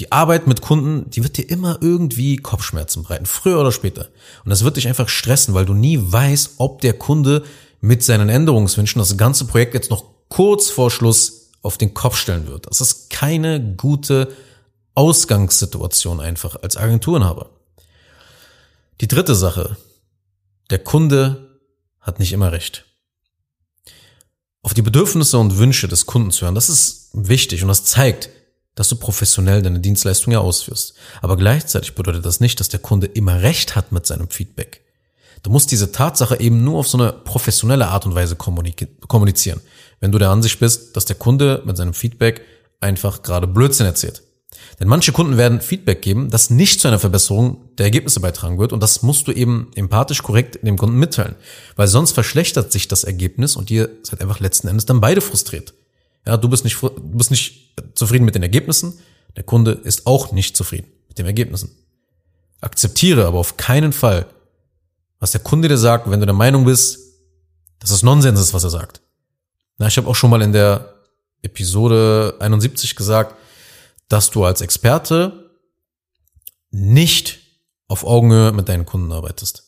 Die 0.00 0.10
Arbeit 0.10 0.48
mit 0.48 0.60
Kunden, 0.60 1.08
die 1.08 1.22
wird 1.22 1.36
dir 1.36 1.48
immer 1.48 1.78
irgendwie 1.80 2.36
Kopfschmerzen 2.36 3.04
bereiten, 3.04 3.26
früher 3.26 3.60
oder 3.60 3.70
später. 3.70 4.08
Und 4.44 4.50
das 4.50 4.64
wird 4.64 4.76
dich 4.76 4.88
einfach 4.88 5.08
stressen, 5.08 5.54
weil 5.54 5.66
du 5.66 5.72
nie 5.72 6.00
weißt, 6.00 6.54
ob 6.58 6.80
der 6.80 6.94
Kunde 6.94 7.44
mit 7.80 8.02
seinen 8.02 8.28
Änderungswünschen 8.28 8.98
das 8.98 9.16
ganze 9.16 9.44
Projekt 9.44 9.72
jetzt 9.74 9.90
noch 9.90 10.04
kurz 10.28 10.68
vor 10.68 10.90
Schluss 10.90 11.45
auf 11.66 11.78
den 11.78 11.92
Kopf 11.94 12.16
stellen 12.16 12.46
wird. 12.46 12.66
Das 12.66 12.80
ist 12.80 13.10
keine 13.10 13.60
gute 13.60 14.34
Ausgangssituation 14.94 16.20
einfach 16.20 16.56
als 16.62 16.76
Agenturenhaber. 16.76 17.50
Die 19.00 19.08
dritte 19.08 19.34
Sache. 19.34 19.76
Der 20.70 20.78
Kunde 20.78 21.60
hat 22.00 22.18
nicht 22.18 22.32
immer 22.32 22.50
recht. 22.50 22.86
Auf 24.62 24.74
die 24.74 24.82
Bedürfnisse 24.82 25.38
und 25.38 25.58
Wünsche 25.58 25.86
des 25.86 26.06
Kunden 26.06 26.30
zu 26.30 26.44
hören, 26.44 26.54
das 26.54 26.68
ist 26.68 27.10
wichtig 27.12 27.62
und 27.62 27.68
das 27.68 27.84
zeigt, 27.84 28.30
dass 28.74 28.88
du 28.88 28.96
professionell 28.96 29.62
deine 29.62 29.80
Dienstleistung 29.80 30.32
ja 30.32 30.40
ausführst. 30.40 30.94
Aber 31.22 31.36
gleichzeitig 31.36 31.94
bedeutet 31.94 32.24
das 32.24 32.40
nicht, 32.40 32.58
dass 32.58 32.68
der 32.68 32.80
Kunde 32.80 33.06
immer 33.06 33.42
recht 33.42 33.76
hat 33.76 33.92
mit 33.92 34.06
seinem 34.06 34.28
Feedback. 34.28 34.82
Du 35.42 35.50
musst 35.50 35.70
diese 35.70 35.92
Tatsache 35.92 36.40
eben 36.40 36.64
nur 36.64 36.80
auf 36.80 36.88
so 36.88 36.98
eine 36.98 37.12
professionelle 37.12 37.88
Art 37.88 38.06
und 38.06 38.14
Weise 38.14 38.34
kommunizieren 38.34 39.60
wenn 40.00 40.12
du 40.12 40.18
der 40.18 40.30
Ansicht 40.30 40.60
bist, 40.60 40.96
dass 40.96 41.04
der 41.04 41.16
Kunde 41.16 41.62
mit 41.64 41.76
seinem 41.76 41.94
Feedback 41.94 42.42
einfach 42.80 43.22
gerade 43.22 43.46
Blödsinn 43.46 43.86
erzählt. 43.86 44.22
Denn 44.80 44.88
manche 44.88 45.12
Kunden 45.12 45.36
werden 45.36 45.60
Feedback 45.60 46.02
geben, 46.02 46.30
das 46.30 46.50
nicht 46.50 46.80
zu 46.80 46.88
einer 46.88 46.98
Verbesserung 46.98 47.74
der 47.76 47.86
Ergebnisse 47.86 48.20
beitragen 48.20 48.58
wird 48.58 48.72
und 48.72 48.82
das 48.82 49.02
musst 49.02 49.26
du 49.26 49.32
eben 49.32 49.70
empathisch 49.74 50.22
korrekt 50.22 50.58
dem 50.62 50.76
Kunden 50.76 50.98
mitteilen, 50.98 51.34
weil 51.76 51.88
sonst 51.88 52.12
verschlechtert 52.12 52.72
sich 52.72 52.88
das 52.88 53.04
Ergebnis 53.04 53.56
und 53.56 53.70
ihr 53.70 53.88
seid 54.02 54.20
einfach 54.20 54.40
letzten 54.40 54.68
Endes 54.68 54.86
dann 54.86 55.00
beide 55.00 55.20
frustriert. 55.20 55.74
Ja, 56.26 56.36
du 56.36 56.48
bist 56.48 56.64
nicht, 56.64 56.80
du 56.82 56.90
bist 57.00 57.30
nicht 57.30 57.74
zufrieden 57.94 58.24
mit 58.24 58.34
den 58.34 58.42
Ergebnissen, 58.42 58.98
der 59.36 59.44
Kunde 59.44 59.72
ist 59.72 60.06
auch 60.06 60.32
nicht 60.32 60.56
zufrieden 60.56 60.90
mit 61.08 61.18
den 61.18 61.26
Ergebnissen. 61.26 61.70
Akzeptiere 62.60 63.26
aber 63.26 63.38
auf 63.38 63.56
keinen 63.56 63.92
Fall, 63.92 64.26
was 65.20 65.32
der 65.32 65.40
Kunde 65.40 65.68
dir 65.68 65.78
sagt, 65.78 66.10
wenn 66.10 66.20
du 66.20 66.26
der 66.26 66.34
Meinung 66.34 66.64
bist, 66.64 66.98
dass 67.78 67.90
es 67.90 68.02
Nonsens 68.02 68.40
ist, 68.40 68.54
was 68.54 68.64
er 68.64 68.70
sagt. 68.70 69.00
Na, 69.78 69.88
ich 69.88 69.96
habe 69.96 70.08
auch 70.08 70.14
schon 70.14 70.30
mal 70.30 70.42
in 70.42 70.52
der 70.52 70.94
Episode 71.42 72.36
71 72.40 72.96
gesagt, 72.96 73.34
dass 74.08 74.30
du 74.30 74.44
als 74.44 74.60
Experte 74.60 75.50
nicht 76.70 77.40
auf 77.88 78.04
Augenhöhe 78.04 78.52
mit 78.52 78.68
deinen 78.68 78.86
Kunden 78.86 79.12
arbeitest. 79.12 79.64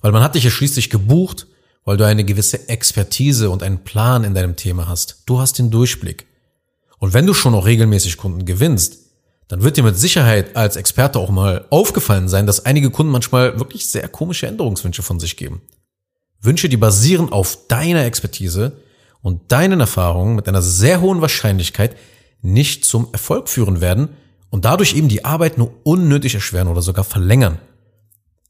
Weil 0.00 0.12
man 0.12 0.22
hat 0.22 0.34
dich 0.34 0.44
ja 0.44 0.50
schließlich 0.50 0.90
gebucht, 0.90 1.46
weil 1.84 1.96
du 1.96 2.04
eine 2.04 2.24
gewisse 2.24 2.68
Expertise 2.68 3.50
und 3.50 3.62
einen 3.62 3.84
Plan 3.84 4.24
in 4.24 4.34
deinem 4.34 4.56
Thema 4.56 4.88
hast. 4.88 5.22
Du 5.26 5.38
hast 5.38 5.58
den 5.58 5.70
Durchblick. 5.70 6.26
Und 6.98 7.14
wenn 7.14 7.26
du 7.26 7.34
schon 7.34 7.54
auch 7.54 7.66
regelmäßig 7.66 8.16
Kunden 8.16 8.44
gewinnst, 8.44 8.98
dann 9.48 9.62
wird 9.62 9.76
dir 9.76 9.84
mit 9.84 9.96
Sicherheit 9.96 10.56
als 10.56 10.76
Experte 10.76 11.20
auch 11.20 11.30
mal 11.30 11.66
aufgefallen 11.70 12.28
sein, 12.28 12.46
dass 12.46 12.64
einige 12.64 12.90
Kunden 12.90 13.12
manchmal 13.12 13.58
wirklich 13.60 13.86
sehr 13.86 14.08
komische 14.08 14.48
Änderungswünsche 14.48 15.02
von 15.02 15.20
sich 15.20 15.36
geben. 15.36 15.62
Wünsche, 16.40 16.68
die 16.68 16.76
basieren 16.76 17.32
auf 17.32 17.68
deiner 17.68 18.04
Expertise 18.04 18.72
und 19.26 19.50
deinen 19.50 19.80
Erfahrungen 19.80 20.36
mit 20.36 20.46
einer 20.46 20.62
sehr 20.62 21.00
hohen 21.00 21.20
Wahrscheinlichkeit 21.20 21.96
nicht 22.42 22.84
zum 22.84 23.08
Erfolg 23.10 23.48
führen 23.48 23.80
werden 23.80 24.10
und 24.50 24.64
dadurch 24.64 24.94
eben 24.94 25.08
die 25.08 25.24
Arbeit 25.24 25.58
nur 25.58 25.72
unnötig 25.82 26.36
erschweren 26.36 26.68
oder 26.68 26.80
sogar 26.80 27.02
verlängern. 27.02 27.58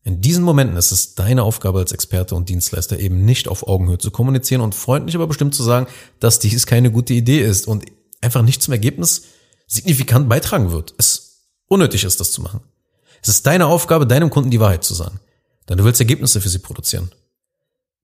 In 0.04 0.20
diesen 0.20 0.44
Momenten 0.44 0.76
ist 0.76 0.92
es 0.92 1.14
deine 1.14 1.44
Aufgabe 1.44 1.78
als 1.78 1.92
Experte 1.92 2.34
und 2.34 2.50
Dienstleister 2.50 2.98
eben 2.98 3.24
nicht 3.24 3.48
auf 3.48 3.66
Augenhöhe 3.66 3.96
zu 3.96 4.10
kommunizieren 4.10 4.60
und 4.60 4.74
freundlich 4.74 5.16
aber 5.16 5.26
bestimmt 5.26 5.54
zu 5.54 5.62
sagen, 5.62 5.86
dass 6.20 6.40
dies 6.40 6.66
keine 6.66 6.92
gute 6.92 7.14
Idee 7.14 7.40
ist 7.40 7.66
und 7.66 7.86
einfach 8.20 8.42
nicht 8.42 8.60
zum 8.60 8.72
Ergebnis 8.72 9.22
signifikant 9.66 10.28
beitragen 10.28 10.72
wird. 10.72 10.92
Es 10.98 11.46
unnötig 11.68 12.04
ist, 12.04 12.20
das 12.20 12.32
zu 12.32 12.42
machen. 12.42 12.60
Es 13.22 13.30
ist 13.30 13.46
deine 13.46 13.64
Aufgabe, 13.64 14.06
deinem 14.06 14.28
Kunden 14.28 14.50
die 14.50 14.60
Wahrheit 14.60 14.84
zu 14.84 14.92
sagen. 14.92 15.20
Denn 15.70 15.78
du 15.78 15.84
willst 15.84 16.02
Ergebnisse 16.02 16.42
für 16.42 16.50
sie 16.50 16.58
produzieren. 16.58 17.10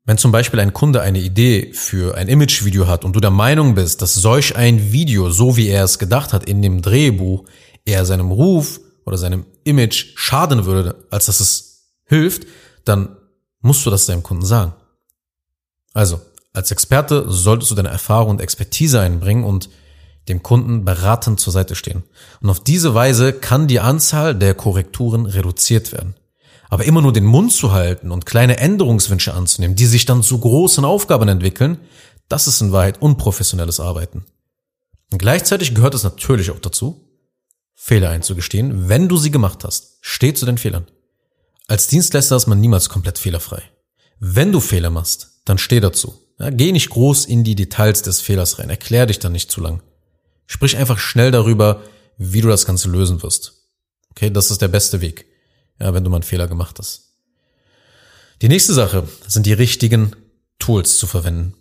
Wenn 0.05 0.19
zum 0.19 0.33
Beispiel 0.33 0.59
ein 0.59 0.73
Kunde 0.73 1.01
eine 1.01 1.21
Idee 1.21 1.73
für 1.75 2.17
ein 2.17 2.29
Imagevideo 2.29 2.89
hat 2.89 3.05
und 3.05 3.15
du 3.15 3.21
der 3.21 3.31
Meinung 3.31 3.77
bist, 3.77 4.03
dass 4.03 4.15
solch 4.15 4.57
ein 4.57 4.93
Video, 4.93 5.31
so 5.31 5.57
wie 5.57 5.69
er 5.69 5.85
es 5.85 5.99
gedacht 5.99 6.33
hat 6.33 6.45
in 6.45 6.61
dem 6.61 6.83
Drehbuch, 6.83 7.45
eher 7.85 8.05
seinem 8.05 8.33
Ruf 8.33 8.81
oder 9.05 9.17
seinem 9.17 9.47
Image 9.65 10.13
schaden 10.17 10.65
würde, 10.65 11.07
als 11.11 11.27
dass 11.27 11.39
es 11.39 11.87
hilft, 12.05 12.47
dann 12.85 13.17
musst 13.61 13.87
du 13.87 13.91
das 13.91 14.07
deinem 14.07 14.25
Kunden 14.25 14.45
sagen. 14.45 14.75
Also, 15.95 16.21
als 16.53 16.71
Experte 16.71 17.31
solltest 17.31 17.71
du 17.71 17.75
deine 17.77 17.89
Erfahrung 17.89 18.31
und 18.31 18.41
Expertise 18.41 19.01
einbringen 19.01 19.45
und 19.45 19.71
dem 20.29 20.43
Kunden 20.43 20.85
beratend 20.85 21.41
zur 21.41 21.53
Seite 21.53 21.75
stehen. 21.75 22.03
Und 22.41 22.51
auf 22.51 22.61
diese 22.61 22.95
Weise 22.95 23.33
kann 23.33 23.69
die 23.69 23.81
Anzahl 23.81 24.35
der 24.35 24.55
Korrekturen 24.55 25.27
reduziert 25.27 25.93
werden. 25.93 26.15
Aber 26.73 26.87
immer 26.87 27.03
nur 27.03 27.13
den 27.13 27.27
Mund 27.27 27.53
zu 27.53 27.73
halten 27.73 28.11
und 28.11 28.25
kleine 28.25 28.57
Änderungswünsche 28.57 29.35
anzunehmen, 29.35 29.77
die 29.77 29.85
sich 29.85 30.07
dann 30.07 30.23
zu 30.23 30.39
großen 30.39 30.87
Aufgaben 30.87 31.29
entwickeln, 31.29 31.77
das 32.29 32.47
ist 32.47 32.63
in 32.63 32.73
Wahrheit 32.73 33.03
unprofessionelles 33.03 33.79
Arbeiten. 33.79 34.25
Und 35.11 35.19
gleichzeitig 35.19 35.75
gehört 35.75 35.93
es 35.95 36.03
natürlich 36.03 36.51
auch 36.51 36.61
dazu, 36.61 37.11
Fehler 37.75 38.09
einzugestehen, 38.09 38.89
wenn 38.89 39.07
du 39.07 39.19
sie 39.19 39.31
gemacht 39.31 39.65
hast. 39.65 39.99
Steh 40.01 40.33
zu 40.33 40.47
den 40.47 40.57
Fehlern. 40.57 40.87
Als 41.67 41.89
Dienstleister 41.89 42.37
ist 42.37 42.47
man 42.47 42.59
niemals 42.59 42.89
komplett 42.89 43.19
fehlerfrei. 43.19 43.63
Wenn 44.19 44.51
du 44.51 44.61
Fehler 44.61 44.89
machst, 44.89 45.43
dann 45.45 45.59
steh 45.59 45.81
dazu. 45.81 46.15
Ja, 46.39 46.49
geh 46.49 46.73
nicht 46.73 46.89
groß 46.89 47.27
in 47.27 47.45
die 47.45 47.55
Details 47.55 48.01
des 48.01 48.23
Fehlers 48.23 48.59
rein. 48.59 48.71
Erklär 48.71 49.05
dich 49.05 49.19
dann 49.19 49.33
nicht 49.33 49.51
zu 49.51 49.61
lang. 49.61 49.83
Sprich 50.47 50.79
einfach 50.79 50.99
schnell 50.99 51.33
darüber, 51.33 51.83
wie 52.17 52.41
du 52.41 52.49
das 52.49 52.65
Ganze 52.65 52.89
lösen 52.89 53.23
wirst. 53.23 53.69
Okay, 54.13 54.31
das 54.31 54.51
ist 54.51 54.63
der 54.63 54.69
beste 54.69 55.03
Weg 55.03 55.27
ja, 55.83 55.93
wenn 55.93 56.05
du 56.05 56.11
mal 56.11 56.17
einen 56.17 56.23
Fehler 56.23 56.49
gemacht 56.49 56.79
hast. 56.79 57.11
Die 58.41 58.49
nächste 58.49 58.73
Sache 58.73 59.07
sind 59.27 59.47
die 59.47 59.53
richtigen 59.53 60.17
Tools 60.59 60.97
zu 60.97 61.07
verwenden. 61.07 61.55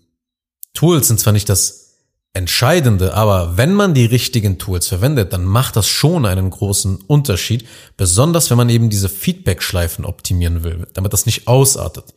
Tools 0.73 1.07
sind 1.07 1.19
zwar 1.19 1.33
nicht 1.33 1.49
das 1.49 1.95
Entscheidende, 2.33 3.13
aber 3.13 3.57
wenn 3.57 3.73
man 3.73 3.93
die 3.93 4.05
richtigen 4.05 4.57
Tools 4.57 4.87
verwendet, 4.87 5.33
dann 5.33 5.43
macht 5.43 5.75
das 5.75 5.87
schon 5.87 6.25
einen 6.25 6.49
großen 6.49 6.97
Unterschied, 7.07 7.67
besonders 7.97 8.49
wenn 8.49 8.57
man 8.57 8.69
eben 8.69 8.89
diese 8.89 9.09
Feedback-Schleifen 9.09 10.05
optimieren 10.05 10.63
will, 10.63 10.87
damit 10.93 11.11
das 11.11 11.25
nicht 11.25 11.47
ausartet. 11.47 12.13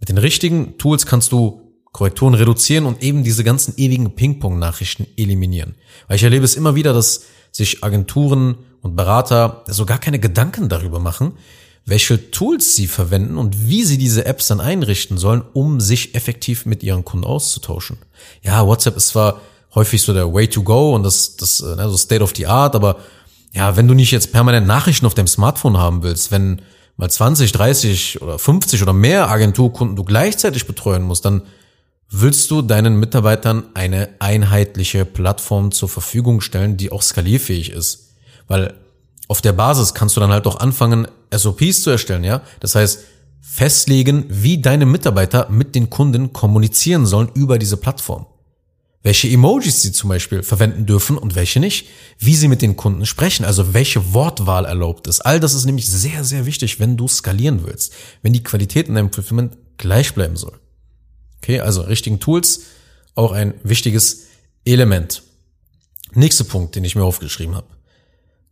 Mit 0.00 0.08
den 0.08 0.18
richtigen 0.18 0.78
Tools 0.78 1.06
kannst 1.06 1.30
du 1.30 1.60
Korrekturen 1.92 2.34
reduzieren 2.34 2.86
und 2.86 3.02
eben 3.02 3.22
diese 3.22 3.44
ganzen 3.44 3.74
ewigen 3.76 4.16
Ping-Pong-Nachrichten 4.16 5.06
eliminieren. 5.16 5.76
Weil 6.08 6.16
ich 6.16 6.22
erlebe 6.24 6.44
es 6.44 6.56
immer 6.56 6.74
wieder, 6.74 6.92
dass 6.92 7.24
sich 7.52 7.84
Agenturen 7.84 8.56
und 8.80 8.96
Berater 8.96 9.64
so 9.68 9.86
gar 9.86 9.98
keine 9.98 10.18
Gedanken 10.18 10.68
darüber 10.68 10.98
machen, 10.98 11.32
welche 11.84 12.30
Tools 12.30 12.76
sie 12.76 12.86
verwenden 12.86 13.36
und 13.36 13.68
wie 13.68 13.84
sie 13.84 13.98
diese 13.98 14.24
Apps 14.24 14.48
dann 14.48 14.60
einrichten 14.60 15.18
sollen, 15.18 15.42
um 15.52 15.80
sich 15.80 16.14
effektiv 16.14 16.66
mit 16.66 16.82
ihren 16.82 17.04
Kunden 17.04 17.26
auszutauschen. 17.26 17.98
Ja, 18.42 18.66
WhatsApp 18.66 18.96
ist 18.96 19.08
zwar 19.08 19.40
häufig 19.74 20.02
so 20.02 20.12
der 20.12 20.32
Way 20.32 20.48
to 20.48 20.62
go 20.62 20.94
und 20.94 21.02
das, 21.02 21.36
das 21.36 21.62
also 21.62 21.96
State 21.96 22.22
of 22.22 22.32
the 22.36 22.46
Art, 22.46 22.74
aber 22.74 22.98
ja, 23.52 23.76
wenn 23.76 23.88
du 23.88 23.94
nicht 23.94 24.10
jetzt 24.10 24.32
permanent 24.32 24.66
Nachrichten 24.66 25.06
auf 25.06 25.14
deinem 25.14 25.26
Smartphone 25.26 25.76
haben 25.76 26.02
willst, 26.02 26.30
wenn 26.30 26.62
mal 26.96 27.10
20, 27.10 27.52
30 27.52 28.22
oder 28.22 28.38
50 28.38 28.82
oder 28.82 28.92
mehr 28.92 29.28
Agenturkunden 29.28 29.96
du 29.96 30.04
gleichzeitig 30.04 30.66
betreuen 30.66 31.02
musst, 31.02 31.24
dann 31.24 31.42
willst 32.12 32.50
du 32.50 32.60
deinen 32.60 32.96
Mitarbeitern 32.96 33.64
eine 33.74 34.10
einheitliche 34.18 35.04
Plattform 35.06 35.72
zur 35.72 35.88
Verfügung 35.88 36.42
stellen, 36.42 36.76
die 36.76 36.92
auch 36.92 37.02
skalierfähig 37.02 37.70
ist. 37.70 38.10
Weil 38.46 38.74
auf 39.28 39.40
der 39.40 39.54
Basis 39.54 39.94
kannst 39.94 40.16
du 40.16 40.20
dann 40.20 40.30
halt 40.30 40.46
auch 40.46 40.60
anfangen, 40.60 41.08
SOPs 41.34 41.82
zu 41.82 41.90
erstellen, 41.90 42.22
ja? 42.22 42.42
Das 42.60 42.74
heißt, 42.74 43.00
festlegen, 43.40 44.26
wie 44.28 44.60
deine 44.60 44.84
Mitarbeiter 44.84 45.48
mit 45.50 45.74
den 45.74 45.88
Kunden 45.88 46.34
kommunizieren 46.34 47.06
sollen 47.06 47.30
über 47.34 47.58
diese 47.58 47.78
Plattform. 47.78 48.26
Welche 49.02 49.28
Emojis 49.28 49.82
sie 49.82 49.90
zum 49.90 50.10
Beispiel 50.10 50.42
verwenden 50.42 50.86
dürfen 50.86 51.18
und 51.18 51.34
welche 51.34 51.58
nicht. 51.58 51.88
Wie 52.18 52.36
sie 52.36 52.46
mit 52.46 52.62
den 52.62 52.76
Kunden 52.76 53.04
sprechen, 53.04 53.44
also 53.44 53.74
welche 53.74 54.12
Wortwahl 54.12 54.64
erlaubt 54.64 55.08
ist. 55.08 55.22
All 55.22 55.40
das 55.40 55.54
ist 55.54 55.64
nämlich 55.64 55.90
sehr, 55.90 56.22
sehr 56.22 56.46
wichtig, 56.46 56.78
wenn 56.78 56.96
du 56.96 57.08
skalieren 57.08 57.66
willst. 57.66 57.92
Wenn 58.20 58.32
die 58.32 58.44
Qualität 58.44 58.88
in 58.88 58.94
deinem 58.94 59.12
Fulfillment 59.12 59.56
gleich 59.76 60.14
bleiben 60.14 60.36
soll. 60.36 60.61
Okay, 61.42 61.60
also 61.60 61.82
richtigen 61.82 62.20
Tools, 62.20 62.60
auch 63.16 63.32
ein 63.32 63.54
wichtiges 63.64 64.26
Element. 64.64 65.22
Nächster 66.14 66.44
Punkt, 66.44 66.76
den 66.76 66.84
ich 66.84 66.94
mir 66.94 67.02
aufgeschrieben 67.02 67.56
habe. 67.56 67.66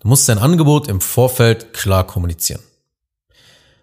Du 0.01 0.09
musst 0.09 0.29
dein 0.29 0.39
Angebot 0.39 0.89
im 0.89 1.01
Vorfeld 1.01 1.73
klar 1.73 2.05
kommunizieren. 2.07 2.61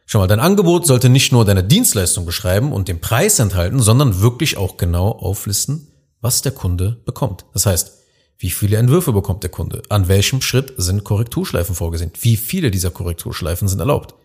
Schau 0.05 0.19
mal, 0.19 0.27
dein 0.27 0.41
Angebot 0.41 0.85
sollte 0.85 1.09
nicht 1.09 1.31
nur 1.31 1.45
deine 1.45 1.63
Dienstleistung 1.63 2.25
beschreiben 2.25 2.73
und 2.73 2.89
den 2.89 2.99
Preis 2.99 3.39
enthalten, 3.39 3.79
sondern 3.79 4.21
wirklich 4.21 4.57
auch 4.57 4.77
genau 4.77 5.11
auflisten, 5.11 5.87
was 6.19 6.41
der 6.41 6.51
Kunde 6.51 6.97
bekommt. 7.05 7.45
Das 7.53 7.65
heißt, 7.65 7.93
wie 8.39 8.49
viele 8.49 8.77
Entwürfe 8.77 9.13
bekommt 9.13 9.43
der 9.43 9.51
Kunde? 9.51 9.83
An 9.89 10.07
welchem 10.09 10.41
Schritt 10.41 10.73
sind 10.77 11.03
Korrekturschleifen 11.03 11.75
vorgesehen? 11.75 12.11
Wie 12.19 12.35
viele 12.35 12.71
dieser 12.71 12.91
Korrekturschleifen 12.91 13.67
sind 13.67 13.79
erlaubt? 13.79 14.15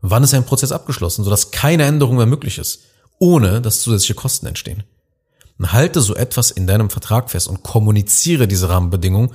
Wann 0.00 0.24
ist 0.24 0.34
ein 0.34 0.46
Prozess 0.46 0.72
abgeschlossen, 0.72 1.24
sodass 1.24 1.50
keine 1.50 1.84
Änderung 1.84 2.16
mehr 2.16 2.26
möglich 2.26 2.58
ist, 2.58 2.80
ohne 3.24 3.62
dass 3.62 3.80
zusätzliche 3.80 4.14
Kosten 4.14 4.46
entstehen? 4.46 4.82
halte 5.72 6.02
so 6.02 6.14
etwas 6.14 6.50
in 6.50 6.66
deinem 6.66 6.90
Vertrag 6.90 7.30
fest 7.30 7.48
und 7.48 7.62
kommuniziere 7.62 8.46
diese 8.46 8.68
Rahmenbedingungen 8.68 9.32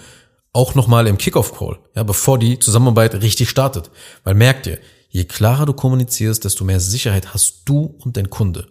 auch 0.53 0.75
nochmal 0.75 1.07
im 1.07 1.17
Kickoff-Call, 1.17 1.79
ja, 1.95 2.03
bevor 2.03 2.37
die 2.37 2.59
Zusammenarbeit 2.59 3.15
richtig 3.15 3.49
startet. 3.49 3.89
Weil 4.23 4.35
merkt 4.35 4.67
ihr, 4.67 4.77
je 5.09 5.23
klarer 5.23 5.65
du 5.65 5.73
kommunizierst, 5.73 6.43
desto 6.43 6.63
mehr 6.65 6.79
Sicherheit 6.79 7.33
hast 7.33 7.63
du 7.65 7.97
und 8.03 8.15
dein 8.15 8.29
Kunde. 8.29 8.67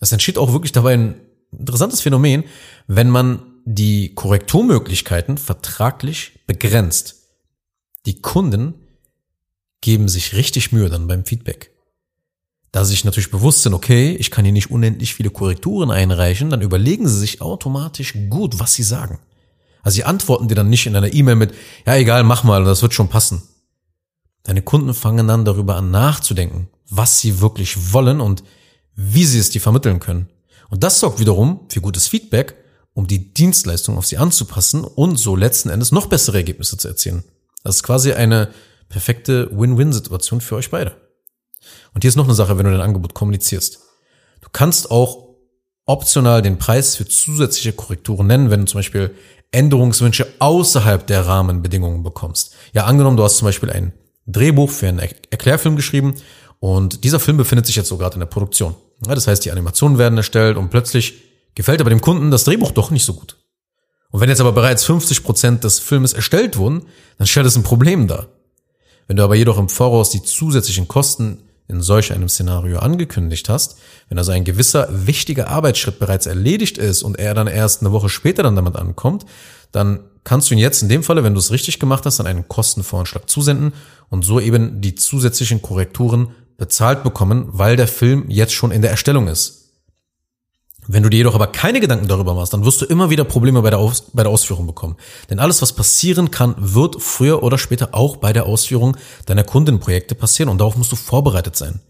Es 0.00 0.10
entsteht 0.10 0.38
auch 0.38 0.52
wirklich 0.52 0.72
dabei 0.72 0.94
ein 0.94 1.20
interessantes 1.56 2.00
Phänomen, 2.00 2.42
wenn 2.88 3.10
man 3.10 3.42
die 3.64 4.12
Korrekturmöglichkeiten 4.14 5.38
vertraglich 5.38 6.40
begrenzt. 6.48 7.14
Die 8.06 8.20
Kunden 8.20 8.74
geben 9.82 10.08
sich 10.08 10.34
richtig 10.34 10.72
Mühe 10.72 10.88
dann 10.88 11.06
beim 11.06 11.24
Feedback. 11.24 11.75
Da 12.76 12.84
sie 12.84 12.90
sich 12.90 13.06
natürlich 13.06 13.30
bewusst 13.30 13.62
sind, 13.62 13.72
okay, 13.72 14.14
ich 14.16 14.30
kann 14.30 14.44
hier 14.44 14.52
nicht 14.52 14.70
unendlich 14.70 15.14
viele 15.14 15.30
Korrekturen 15.30 15.90
einreichen, 15.90 16.50
dann 16.50 16.60
überlegen 16.60 17.08
sie 17.08 17.18
sich 17.18 17.40
automatisch 17.40 18.12
gut, 18.28 18.58
was 18.58 18.74
sie 18.74 18.82
sagen. 18.82 19.18
Also 19.80 19.94
sie 19.94 20.04
antworten 20.04 20.46
dir 20.46 20.56
dann 20.56 20.68
nicht 20.68 20.84
in 20.84 20.94
einer 20.94 21.10
E-Mail 21.10 21.36
mit, 21.36 21.54
ja 21.86 21.96
egal, 21.96 22.22
mach 22.22 22.44
mal, 22.44 22.64
das 22.64 22.82
wird 22.82 22.92
schon 22.92 23.08
passen. 23.08 23.40
Deine 24.42 24.60
Kunden 24.60 24.92
fangen 24.92 25.26
dann 25.26 25.46
darüber 25.46 25.76
an 25.76 25.90
nachzudenken, 25.90 26.68
was 26.90 27.18
sie 27.18 27.40
wirklich 27.40 27.94
wollen 27.94 28.20
und 28.20 28.44
wie 28.94 29.24
sie 29.24 29.38
es 29.38 29.48
dir 29.48 29.62
vermitteln 29.62 29.98
können. 29.98 30.28
Und 30.68 30.84
das 30.84 31.00
sorgt 31.00 31.18
wiederum 31.18 31.60
für 31.70 31.80
gutes 31.80 32.08
Feedback, 32.08 32.56
um 32.92 33.06
die 33.06 33.32
Dienstleistung 33.32 33.96
auf 33.96 34.04
sie 34.04 34.18
anzupassen 34.18 34.84
und 34.84 35.16
so 35.16 35.34
letzten 35.34 35.70
Endes 35.70 35.92
noch 35.92 36.08
bessere 36.08 36.36
Ergebnisse 36.36 36.76
zu 36.76 36.88
erzielen. 36.88 37.24
Das 37.64 37.76
ist 37.76 37.84
quasi 37.84 38.12
eine 38.12 38.50
perfekte 38.90 39.48
Win-Win-Situation 39.50 40.42
für 40.42 40.56
euch 40.56 40.70
beide. 40.70 41.05
Und 41.94 42.02
hier 42.02 42.08
ist 42.08 42.16
noch 42.16 42.24
eine 42.24 42.34
Sache, 42.34 42.58
wenn 42.58 42.66
du 42.66 42.72
dein 42.72 42.80
Angebot 42.80 43.14
kommunizierst. 43.14 43.80
Du 44.40 44.48
kannst 44.52 44.90
auch 44.90 45.26
optional 45.86 46.42
den 46.42 46.58
Preis 46.58 46.96
für 46.96 47.06
zusätzliche 47.06 47.72
Korrekturen 47.72 48.26
nennen, 48.26 48.50
wenn 48.50 48.60
du 48.60 48.66
zum 48.66 48.78
Beispiel 48.78 49.14
Änderungswünsche 49.52 50.26
außerhalb 50.38 51.06
der 51.06 51.26
Rahmenbedingungen 51.26 52.02
bekommst. 52.02 52.54
Ja, 52.72 52.84
angenommen, 52.84 53.16
du 53.16 53.24
hast 53.24 53.38
zum 53.38 53.46
Beispiel 53.46 53.70
ein 53.70 53.92
Drehbuch 54.26 54.70
für 54.70 54.88
einen 54.88 54.98
Erklärfilm 54.98 55.76
geschrieben 55.76 56.14
Und 56.58 57.04
dieser 57.04 57.20
Film 57.20 57.36
befindet 57.36 57.66
sich 57.66 57.76
jetzt 57.76 57.88
so 57.88 57.96
gerade 57.96 58.14
in 58.14 58.20
der 58.20 58.26
Produktion. 58.26 58.74
Ja, 59.06 59.14
das 59.14 59.26
heißt, 59.26 59.44
die 59.44 59.52
Animationen 59.52 59.98
werden 59.98 60.16
erstellt 60.16 60.56
und 60.56 60.70
plötzlich 60.70 61.22
gefällt 61.54 61.80
aber 61.80 61.90
dem 61.90 62.00
Kunden 62.00 62.30
das 62.30 62.44
Drehbuch 62.44 62.72
doch 62.72 62.90
nicht 62.90 63.04
so 63.04 63.14
gut. 63.14 63.36
Und 64.10 64.20
wenn 64.20 64.28
jetzt 64.28 64.40
aber 64.40 64.52
bereits 64.52 64.84
50 64.84 65.22
Prozent 65.22 65.64
des 65.64 65.78
Filmes 65.78 66.12
erstellt 66.12 66.56
wurden, 66.56 66.86
dann 67.18 67.26
stellt 67.26 67.46
es 67.46 67.56
ein 67.56 67.62
Problem 67.62 68.08
dar. 68.08 68.28
Wenn 69.06 69.16
du 69.16 69.22
aber 69.22 69.36
jedoch 69.36 69.58
im 69.58 69.68
Voraus 69.68 70.10
die 70.10 70.22
zusätzlichen 70.22 70.88
Kosten 70.88 71.42
in 71.68 71.82
solch 71.82 72.12
einem 72.12 72.28
Szenario 72.28 72.78
angekündigt 72.78 73.48
hast, 73.48 73.78
wenn 74.08 74.18
also 74.18 74.32
ein 74.32 74.44
gewisser 74.44 74.88
wichtiger 74.90 75.48
Arbeitsschritt 75.48 75.98
bereits 75.98 76.26
erledigt 76.26 76.78
ist 76.78 77.02
und 77.02 77.18
er 77.18 77.34
dann 77.34 77.46
erst 77.46 77.80
eine 77.80 77.92
Woche 77.92 78.08
später 78.08 78.42
dann 78.42 78.56
damit 78.56 78.76
ankommt, 78.76 79.26
dann 79.72 80.00
kannst 80.24 80.50
du 80.50 80.54
ihn 80.54 80.58
jetzt 80.58 80.82
in 80.82 80.88
dem 80.88 81.02
Falle, 81.02 81.24
wenn 81.24 81.34
du 81.34 81.40
es 81.40 81.50
richtig 81.50 81.78
gemacht 81.78 82.06
hast, 82.06 82.20
an 82.20 82.26
einen 82.26 82.48
Kostenvoranschlag 82.48 83.28
zusenden 83.28 83.72
und 84.08 84.24
so 84.24 84.40
eben 84.40 84.80
die 84.80 84.94
zusätzlichen 84.94 85.62
Korrekturen 85.62 86.28
bezahlt 86.56 87.02
bekommen, 87.02 87.46
weil 87.48 87.76
der 87.76 87.88
Film 87.88 88.24
jetzt 88.28 88.54
schon 88.54 88.70
in 88.70 88.82
der 88.82 88.90
Erstellung 88.90 89.28
ist. 89.28 89.65
Wenn 90.88 91.02
du 91.02 91.08
dir 91.08 91.18
jedoch 91.18 91.34
aber 91.34 91.48
keine 91.48 91.80
Gedanken 91.80 92.06
darüber 92.06 92.34
machst, 92.34 92.52
dann 92.52 92.64
wirst 92.64 92.80
du 92.80 92.84
immer 92.84 93.10
wieder 93.10 93.24
Probleme 93.24 93.60
bei 93.62 93.70
der, 93.70 93.78
Aus 93.78 94.10
bei 94.12 94.22
der 94.22 94.30
Ausführung 94.30 94.66
bekommen. 94.66 94.96
Denn 95.30 95.38
alles, 95.38 95.62
was 95.62 95.72
passieren 95.72 96.30
kann, 96.30 96.54
wird 96.58 97.02
früher 97.02 97.42
oder 97.42 97.58
später 97.58 97.88
auch 97.92 98.16
bei 98.16 98.32
der 98.32 98.46
Ausführung 98.46 98.96
deiner 99.26 99.44
Kundenprojekte 99.44 100.14
passieren 100.14 100.48
und 100.48 100.58
darauf 100.58 100.76
musst 100.76 100.92
du 100.92 100.96
vorbereitet 100.96 101.56
sein. 101.56 101.80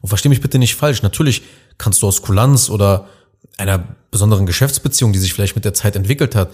Und 0.00 0.08
versteh 0.08 0.28
mich 0.28 0.40
bitte 0.40 0.58
nicht 0.58 0.76
falsch. 0.76 1.02
Natürlich 1.02 1.42
kannst 1.78 2.02
du 2.02 2.06
aus 2.06 2.22
Kulanz 2.22 2.70
oder 2.70 3.08
einer 3.56 3.96
besonderen 4.10 4.46
Geschäftsbeziehung, 4.46 5.12
die 5.12 5.18
sich 5.18 5.32
vielleicht 5.32 5.56
mit 5.56 5.64
der 5.64 5.74
Zeit 5.74 5.96
entwickelt 5.96 6.34
hat, 6.34 6.50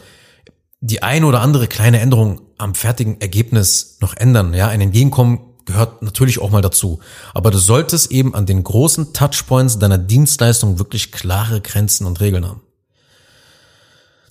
die 0.80 1.02
eine 1.02 1.26
oder 1.26 1.42
andere 1.42 1.66
kleine 1.66 2.00
Änderung 2.00 2.40
am 2.56 2.74
fertigen 2.74 3.20
Ergebnis 3.20 3.98
noch 4.00 4.16
ändern, 4.16 4.54
ja, 4.54 4.68
ein 4.68 4.80
Entgegenkommen 4.80 5.40
gehört 5.70 6.02
natürlich 6.02 6.40
auch 6.40 6.50
mal 6.50 6.62
dazu. 6.62 7.00
Aber 7.32 7.50
du 7.50 7.58
solltest 7.58 8.10
eben 8.10 8.34
an 8.34 8.46
den 8.46 8.64
großen 8.64 9.12
Touchpoints 9.12 9.78
deiner 9.78 9.98
Dienstleistung 9.98 10.78
wirklich 10.78 11.12
klare 11.12 11.60
Grenzen 11.60 12.06
und 12.06 12.20
Regeln 12.20 12.46
haben. 12.46 12.62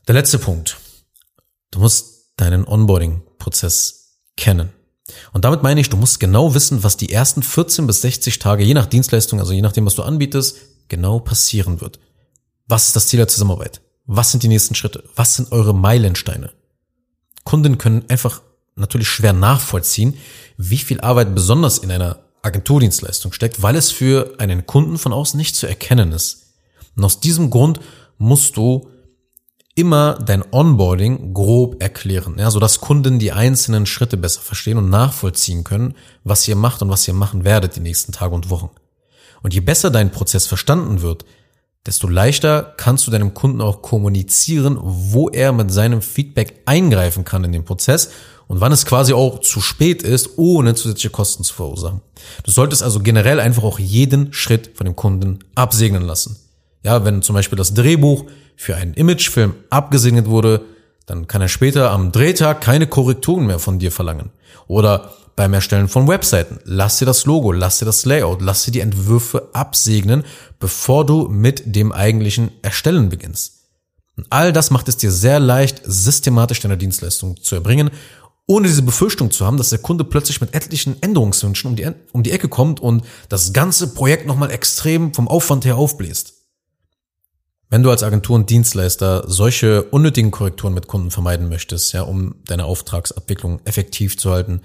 Der 0.08 0.16
letzte 0.16 0.40
Punkt. 0.40 0.78
Du 1.72 1.80
musst 1.80 2.34
deinen 2.38 2.66
Onboarding-Prozess 2.68 4.18
kennen. 4.36 4.70
Und 5.34 5.46
damit 5.46 5.64
meine 5.64 5.82
ich, 5.82 5.90
du 5.90 5.98
musst 5.98 6.20
genau 6.20 6.54
wissen, 6.54 6.84
was 6.84 6.98
die 6.98 7.12
ersten 7.12 7.42
14 7.42 7.88
bis 7.88 8.02
60 8.02 8.40
Tage, 8.40 8.64
je 8.64 8.74
nach 8.74 8.86
Dienstleistung, 8.86 9.40
also 9.40 9.54
je 9.54 9.62
nachdem, 9.62 9.86
was 9.86 9.96
du 9.96 10.04
anbietest, 10.04 10.58
genau 10.88 11.20
passieren 11.20 11.82
wird. 11.82 12.00
Was 12.68 12.88
ist 12.88 12.96
das 12.96 13.08
Ziel 13.08 13.18
der 13.18 13.28
Zusammenarbeit? 13.28 13.82
Was 14.06 14.32
sind 14.32 14.44
die 14.44 14.48
nächsten 14.48 14.76
Schritte? 14.76 15.04
Was 15.16 15.36
sind 15.36 15.52
eure 15.52 15.74
Meilensteine? 15.74 16.52
Kunden 17.44 17.78
können 17.78 18.06
einfach 18.10 18.42
natürlich 18.76 19.10
schwer 19.10 19.34
nachvollziehen, 19.34 20.16
wie 20.62 20.78
viel 20.78 21.00
Arbeit 21.00 21.34
besonders 21.34 21.78
in 21.78 21.90
einer 21.90 22.20
Agenturdienstleistung 22.42 23.32
steckt, 23.32 23.62
weil 23.62 23.78
es 23.78 23.92
für 23.92 24.34
einen 24.40 24.66
Kunden 24.66 24.98
von 24.98 25.14
außen 25.14 25.38
nicht 25.38 25.56
zu 25.56 25.68
erkennen 25.68 26.12
ist. 26.12 26.54
Und 26.98 27.06
aus 27.06 27.22
diesem 27.22 27.50
Grund 27.50 27.80
musst 28.18 28.58
du 28.58 28.90
immer 29.74 30.16
dein 30.16 30.44
Onboarding 30.52 31.34
grob 31.34 31.82
erklären, 31.82 32.36
ja, 32.38 32.52
sodass 32.52 32.82
Kunden 32.82 33.20
die 33.20 33.32
einzelnen 33.32 33.86
Schritte 33.86 34.18
besser 34.18 34.42
verstehen 34.42 34.78
und 34.78 34.90
nachvollziehen 34.90 35.64
können, 35.64 35.96
was 36.26 36.46
ihr 36.46 36.58
macht 36.58 36.82
und 36.82 36.90
was 36.90 37.08
ihr 37.08 37.14
machen 37.14 37.46
werdet 37.46 37.78
die 37.78 37.82
nächsten 37.82 38.12
Tage 38.12 38.36
und 38.36 38.50
Wochen. 38.50 38.70
Und 39.42 39.54
je 39.54 39.62
besser 39.62 39.92
dein 39.92 40.12
Prozess 40.12 40.46
verstanden 40.46 41.02
wird, 41.02 41.24
desto 41.86 42.10
leichter 42.10 42.74
kannst 42.76 43.08
du 43.08 43.12
deinem 43.12 43.34
Kunden 43.34 43.62
auch 43.62 43.82
kommunizieren, 43.82 44.78
wo 44.82 45.30
er 45.30 45.54
mit 45.54 45.72
seinem 45.72 46.02
Feedback 46.02 46.64
eingreifen 46.66 47.24
kann 47.24 47.46
in 47.46 47.54
den 47.54 47.64
Prozess 47.64 48.10
und 48.50 48.60
wann 48.60 48.72
es 48.72 48.86
quasi 48.86 49.14
auch 49.14 49.40
zu 49.42 49.62
spät 49.62 50.02
ist, 50.02 50.38
ohne 50.38 50.74
zusätzliche 50.74 51.12
Kosten 51.12 51.44
zu 51.44 51.54
verursachen. 51.54 52.02
Du 52.44 52.52
solltest 52.52 52.82
also 52.82 53.00
generell 53.00 53.40
einfach 53.40 53.64
auch 53.64 53.78
jeden 53.78 54.34
Schritt 54.34 54.72
von 54.74 54.86
dem 54.86 54.96
Kunden 54.96 55.40
absegnen 55.54 56.02
lassen. 56.02 56.36
Ja, 56.84 57.06
wenn 57.06 57.22
zum 57.22 57.36
Beispiel 57.36 57.58
das 57.58 57.76
Drehbuch 57.76 58.26
für 58.56 58.76
einen 58.76 58.96
Imagefilm 58.96 59.54
abgesegnet 59.70 60.26
wurde, 60.26 60.66
dann 61.06 61.28
kann 61.28 61.44
er 61.44 61.48
später 61.48 61.92
am 61.92 62.12
Drehtag 62.12 62.60
keine 62.60 62.88
Korrekturen 62.88 63.46
mehr 63.46 63.60
von 63.60 63.78
dir 63.78 63.92
verlangen. 63.92 64.32
Oder 64.68 65.14
beim 65.36 65.54
Erstellen 65.54 65.88
von 65.88 66.08
Webseiten, 66.08 66.60
lass 66.64 66.98
dir 66.98 67.06
das 67.06 67.26
Logo, 67.26 67.52
lass 67.52 67.78
dir 67.78 67.86
das 67.86 68.04
Layout, 68.06 68.42
lass 68.42 68.66
dir 68.66 68.72
die 68.72 68.80
Entwürfe 68.80 69.50
absegnen, 69.54 70.24
bevor 70.60 71.06
du 71.06 71.28
mit 71.28 71.76
dem 71.76 71.92
eigentlichen 71.92 72.52
Erstellen 72.64 73.10
beginnst. 73.10 73.60
Und 74.18 74.28
all 74.32 74.52
das 74.52 74.70
macht 74.70 74.90
es 74.90 74.98
dir 74.98 75.12
sehr 75.12 75.40
leicht, 75.40 75.82
systematisch 75.86 76.60
deine 76.60 76.78
Dienstleistung 76.78 77.42
zu 77.42 77.56
erbringen 77.56 77.90
ohne 78.50 78.68
diese 78.68 78.82
Befürchtung 78.82 79.30
zu 79.30 79.46
haben, 79.46 79.58
dass 79.58 79.70
der 79.70 79.78
Kunde 79.78 80.04
plötzlich 80.04 80.42
mit 80.42 80.56
etlichen 80.56 81.00
Änderungswünschen 81.04 81.70
um 81.70 81.76
die, 81.76 81.88
um 82.14 82.24
die 82.24 82.32
Ecke 82.32 82.50
kommt 82.50 82.80
und 82.80 83.06
das 83.30 83.54
ganze 83.54 83.94
Projekt 83.94 84.26
nochmal 84.26 84.50
extrem 84.50 85.14
vom 85.14 85.28
Aufwand 85.28 85.66
her 85.66 85.78
aufbläst. 85.78 86.34
Wenn 87.70 87.84
du 87.84 87.92
als 87.92 88.02
Agentur 88.02 88.36
und 88.36 88.50
Dienstleister 88.50 89.26
solche 89.28 89.84
unnötigen 89.84 90.32
Korrekturen 90.32 90.74
mit 90.74 90.88
Kunden 90.88 91.12
vermeiden 91.12 91.48
möchtest, 91.48 91.94
ja, 91.94 92.02
um 92.02 92.38
deine 92.48 92.66
Auftragsabwicklung 92.66 93.62
effektiv 93.66 94.18
zu 94.18 94.32
halten, 94.32 94.62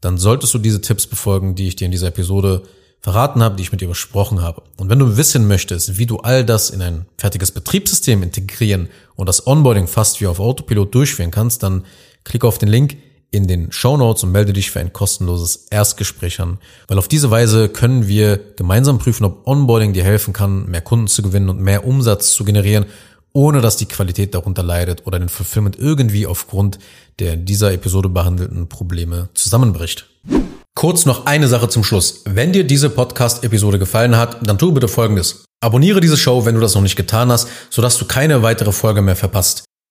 dann 0.00 0.18
solltest 0.18 0.52
du 0.54 0.58
diese 0.58 0.80
Tipps 0.80 1.06
befolgen, 1.06 1.54
die 1.54 1.68
ich 1.68 1.76
dir 1.76 1.84
in 1.84 1.92
dieser 1.92 2.08
Episode 2.08 2.64
verraten 3.00 3.40
habe, 3.40 3.54
die 3.54 3.62
ich 3.62 3.70
mit 3.70 3.80
dir 3.80 3.86
besprochen 3.86 4.42
habe. 4.42 4.64
Und 4.78 4.88
wenn 4.88 4.98
du 4.98 5.16
wissen 5.16 5.46
möchtest, 5.46 5.96
wie 5.96 6.06
du 6.06 6.16
all 6.16 6.44
das 6.44 6.70
in 6.70 6.82
ein 6.82 7.06
fertiges 7.16 7.52
Betriebssystem 7.52 8.20
integrieren 8.24 8.88
und 9.14 9.28
das 9.28 9.46
Onboarding 9.46 9.86
fast 9.86 10.20
wie 10.20 10.26
auf 10.26 10.40
Autopilot 10.40 10.92
durchführen 10.92 11.30
kannst, 11.30 11.62
dann 11.62 11.84
klicke 12.24 12.48
auf 12.48 12.58
den 12.58 12.68
Link 12.68 12.96
in 13.30 13.46
den 13.46 13.72
Show 13.72 13.96
Notes 13.96 14.24
und 14.24 14.32
melde 14.32 14.52
dich 14.52 14.70
für 14.70 14.80
ein 14.80 14.92
kostenloses 14.92 15.66
Erstgespräch 15.70 16.40
an, 16.40 16.58
weil 16.86 16.98
auf 16.98 17.08
diese 17.08 17.30
Weise 17.30 17.68
können 17.68 18.08
wir 18.08 18.38
gemeinsam 18.56 18.98
prüfen, 18.98 19.24
ob 19.24 19.46
Onboarding 19.46 19.92
dir 19.92 20.04
helfen 20.04 20.32
kann, 20.32 20.66
mehr 20.66 20.80
Kunden 20.80 21.08
zu 21.08 21.22
gewinnen 21.22 21.48
und 21.48 21.60
mehr 21.60 21.86
Umsatz 21.86 22.32
zu 22.32 22.44
generieren, 22.44 22.86
ohne 23.32 23.60
dass 23.60 23.76
die 23.76 23.86
Qualität 23.86 24.34
darunter 24.34 24.62
leidet 24.62 25.06
oder 25.06 25.18
den 25.18 25.28
Fulfillment 25.28 25.78
irgendwie 25.78 26.26
aufgrund 26.26 26.78
der 27.18 27.36
dieser 27.36 27.72
Episode 27.72 28.08
behandelten 28.08 28.68
Probleme 28.68 29.28
zusammenbricht. 29.34 30.08
Kurz 30.74 31.06
noch 31.06 31.26
eine 31.26 31.48
Sache 31.48 31.68
zum 31.68 31.84
Schluss. 31.84 32.22
Wenn 32.24 32.52
dir 32.52 32.64
diese 32.64 32.88
Podcast-Episode 32.88 33.78
gefallen 33.78 34.16
hat, 34.16 34.38
dann 34.46 34.58
tu 34.58 34.72
bitte 34.72 34.88
Folgendes. 34.88 35.44
Abonniere 35.60 36.00
diese 36.00 36.16
Show, 36.16 36.44
wenn 36.46 36.54
du 36.54 36.60
das 36.60 36.74
noch 36.74 36.82
nicht 36.82 36.94
getan 36.94 37.32
hast, 37.32 37.48
sodass 37.68 37.98
du 37.98 38.04
keine 38.04 38.42
weitere 38.42 38.70
Folge 38.70 39.02
mehr 39.02 39.16
verpasst. 39.16 39.64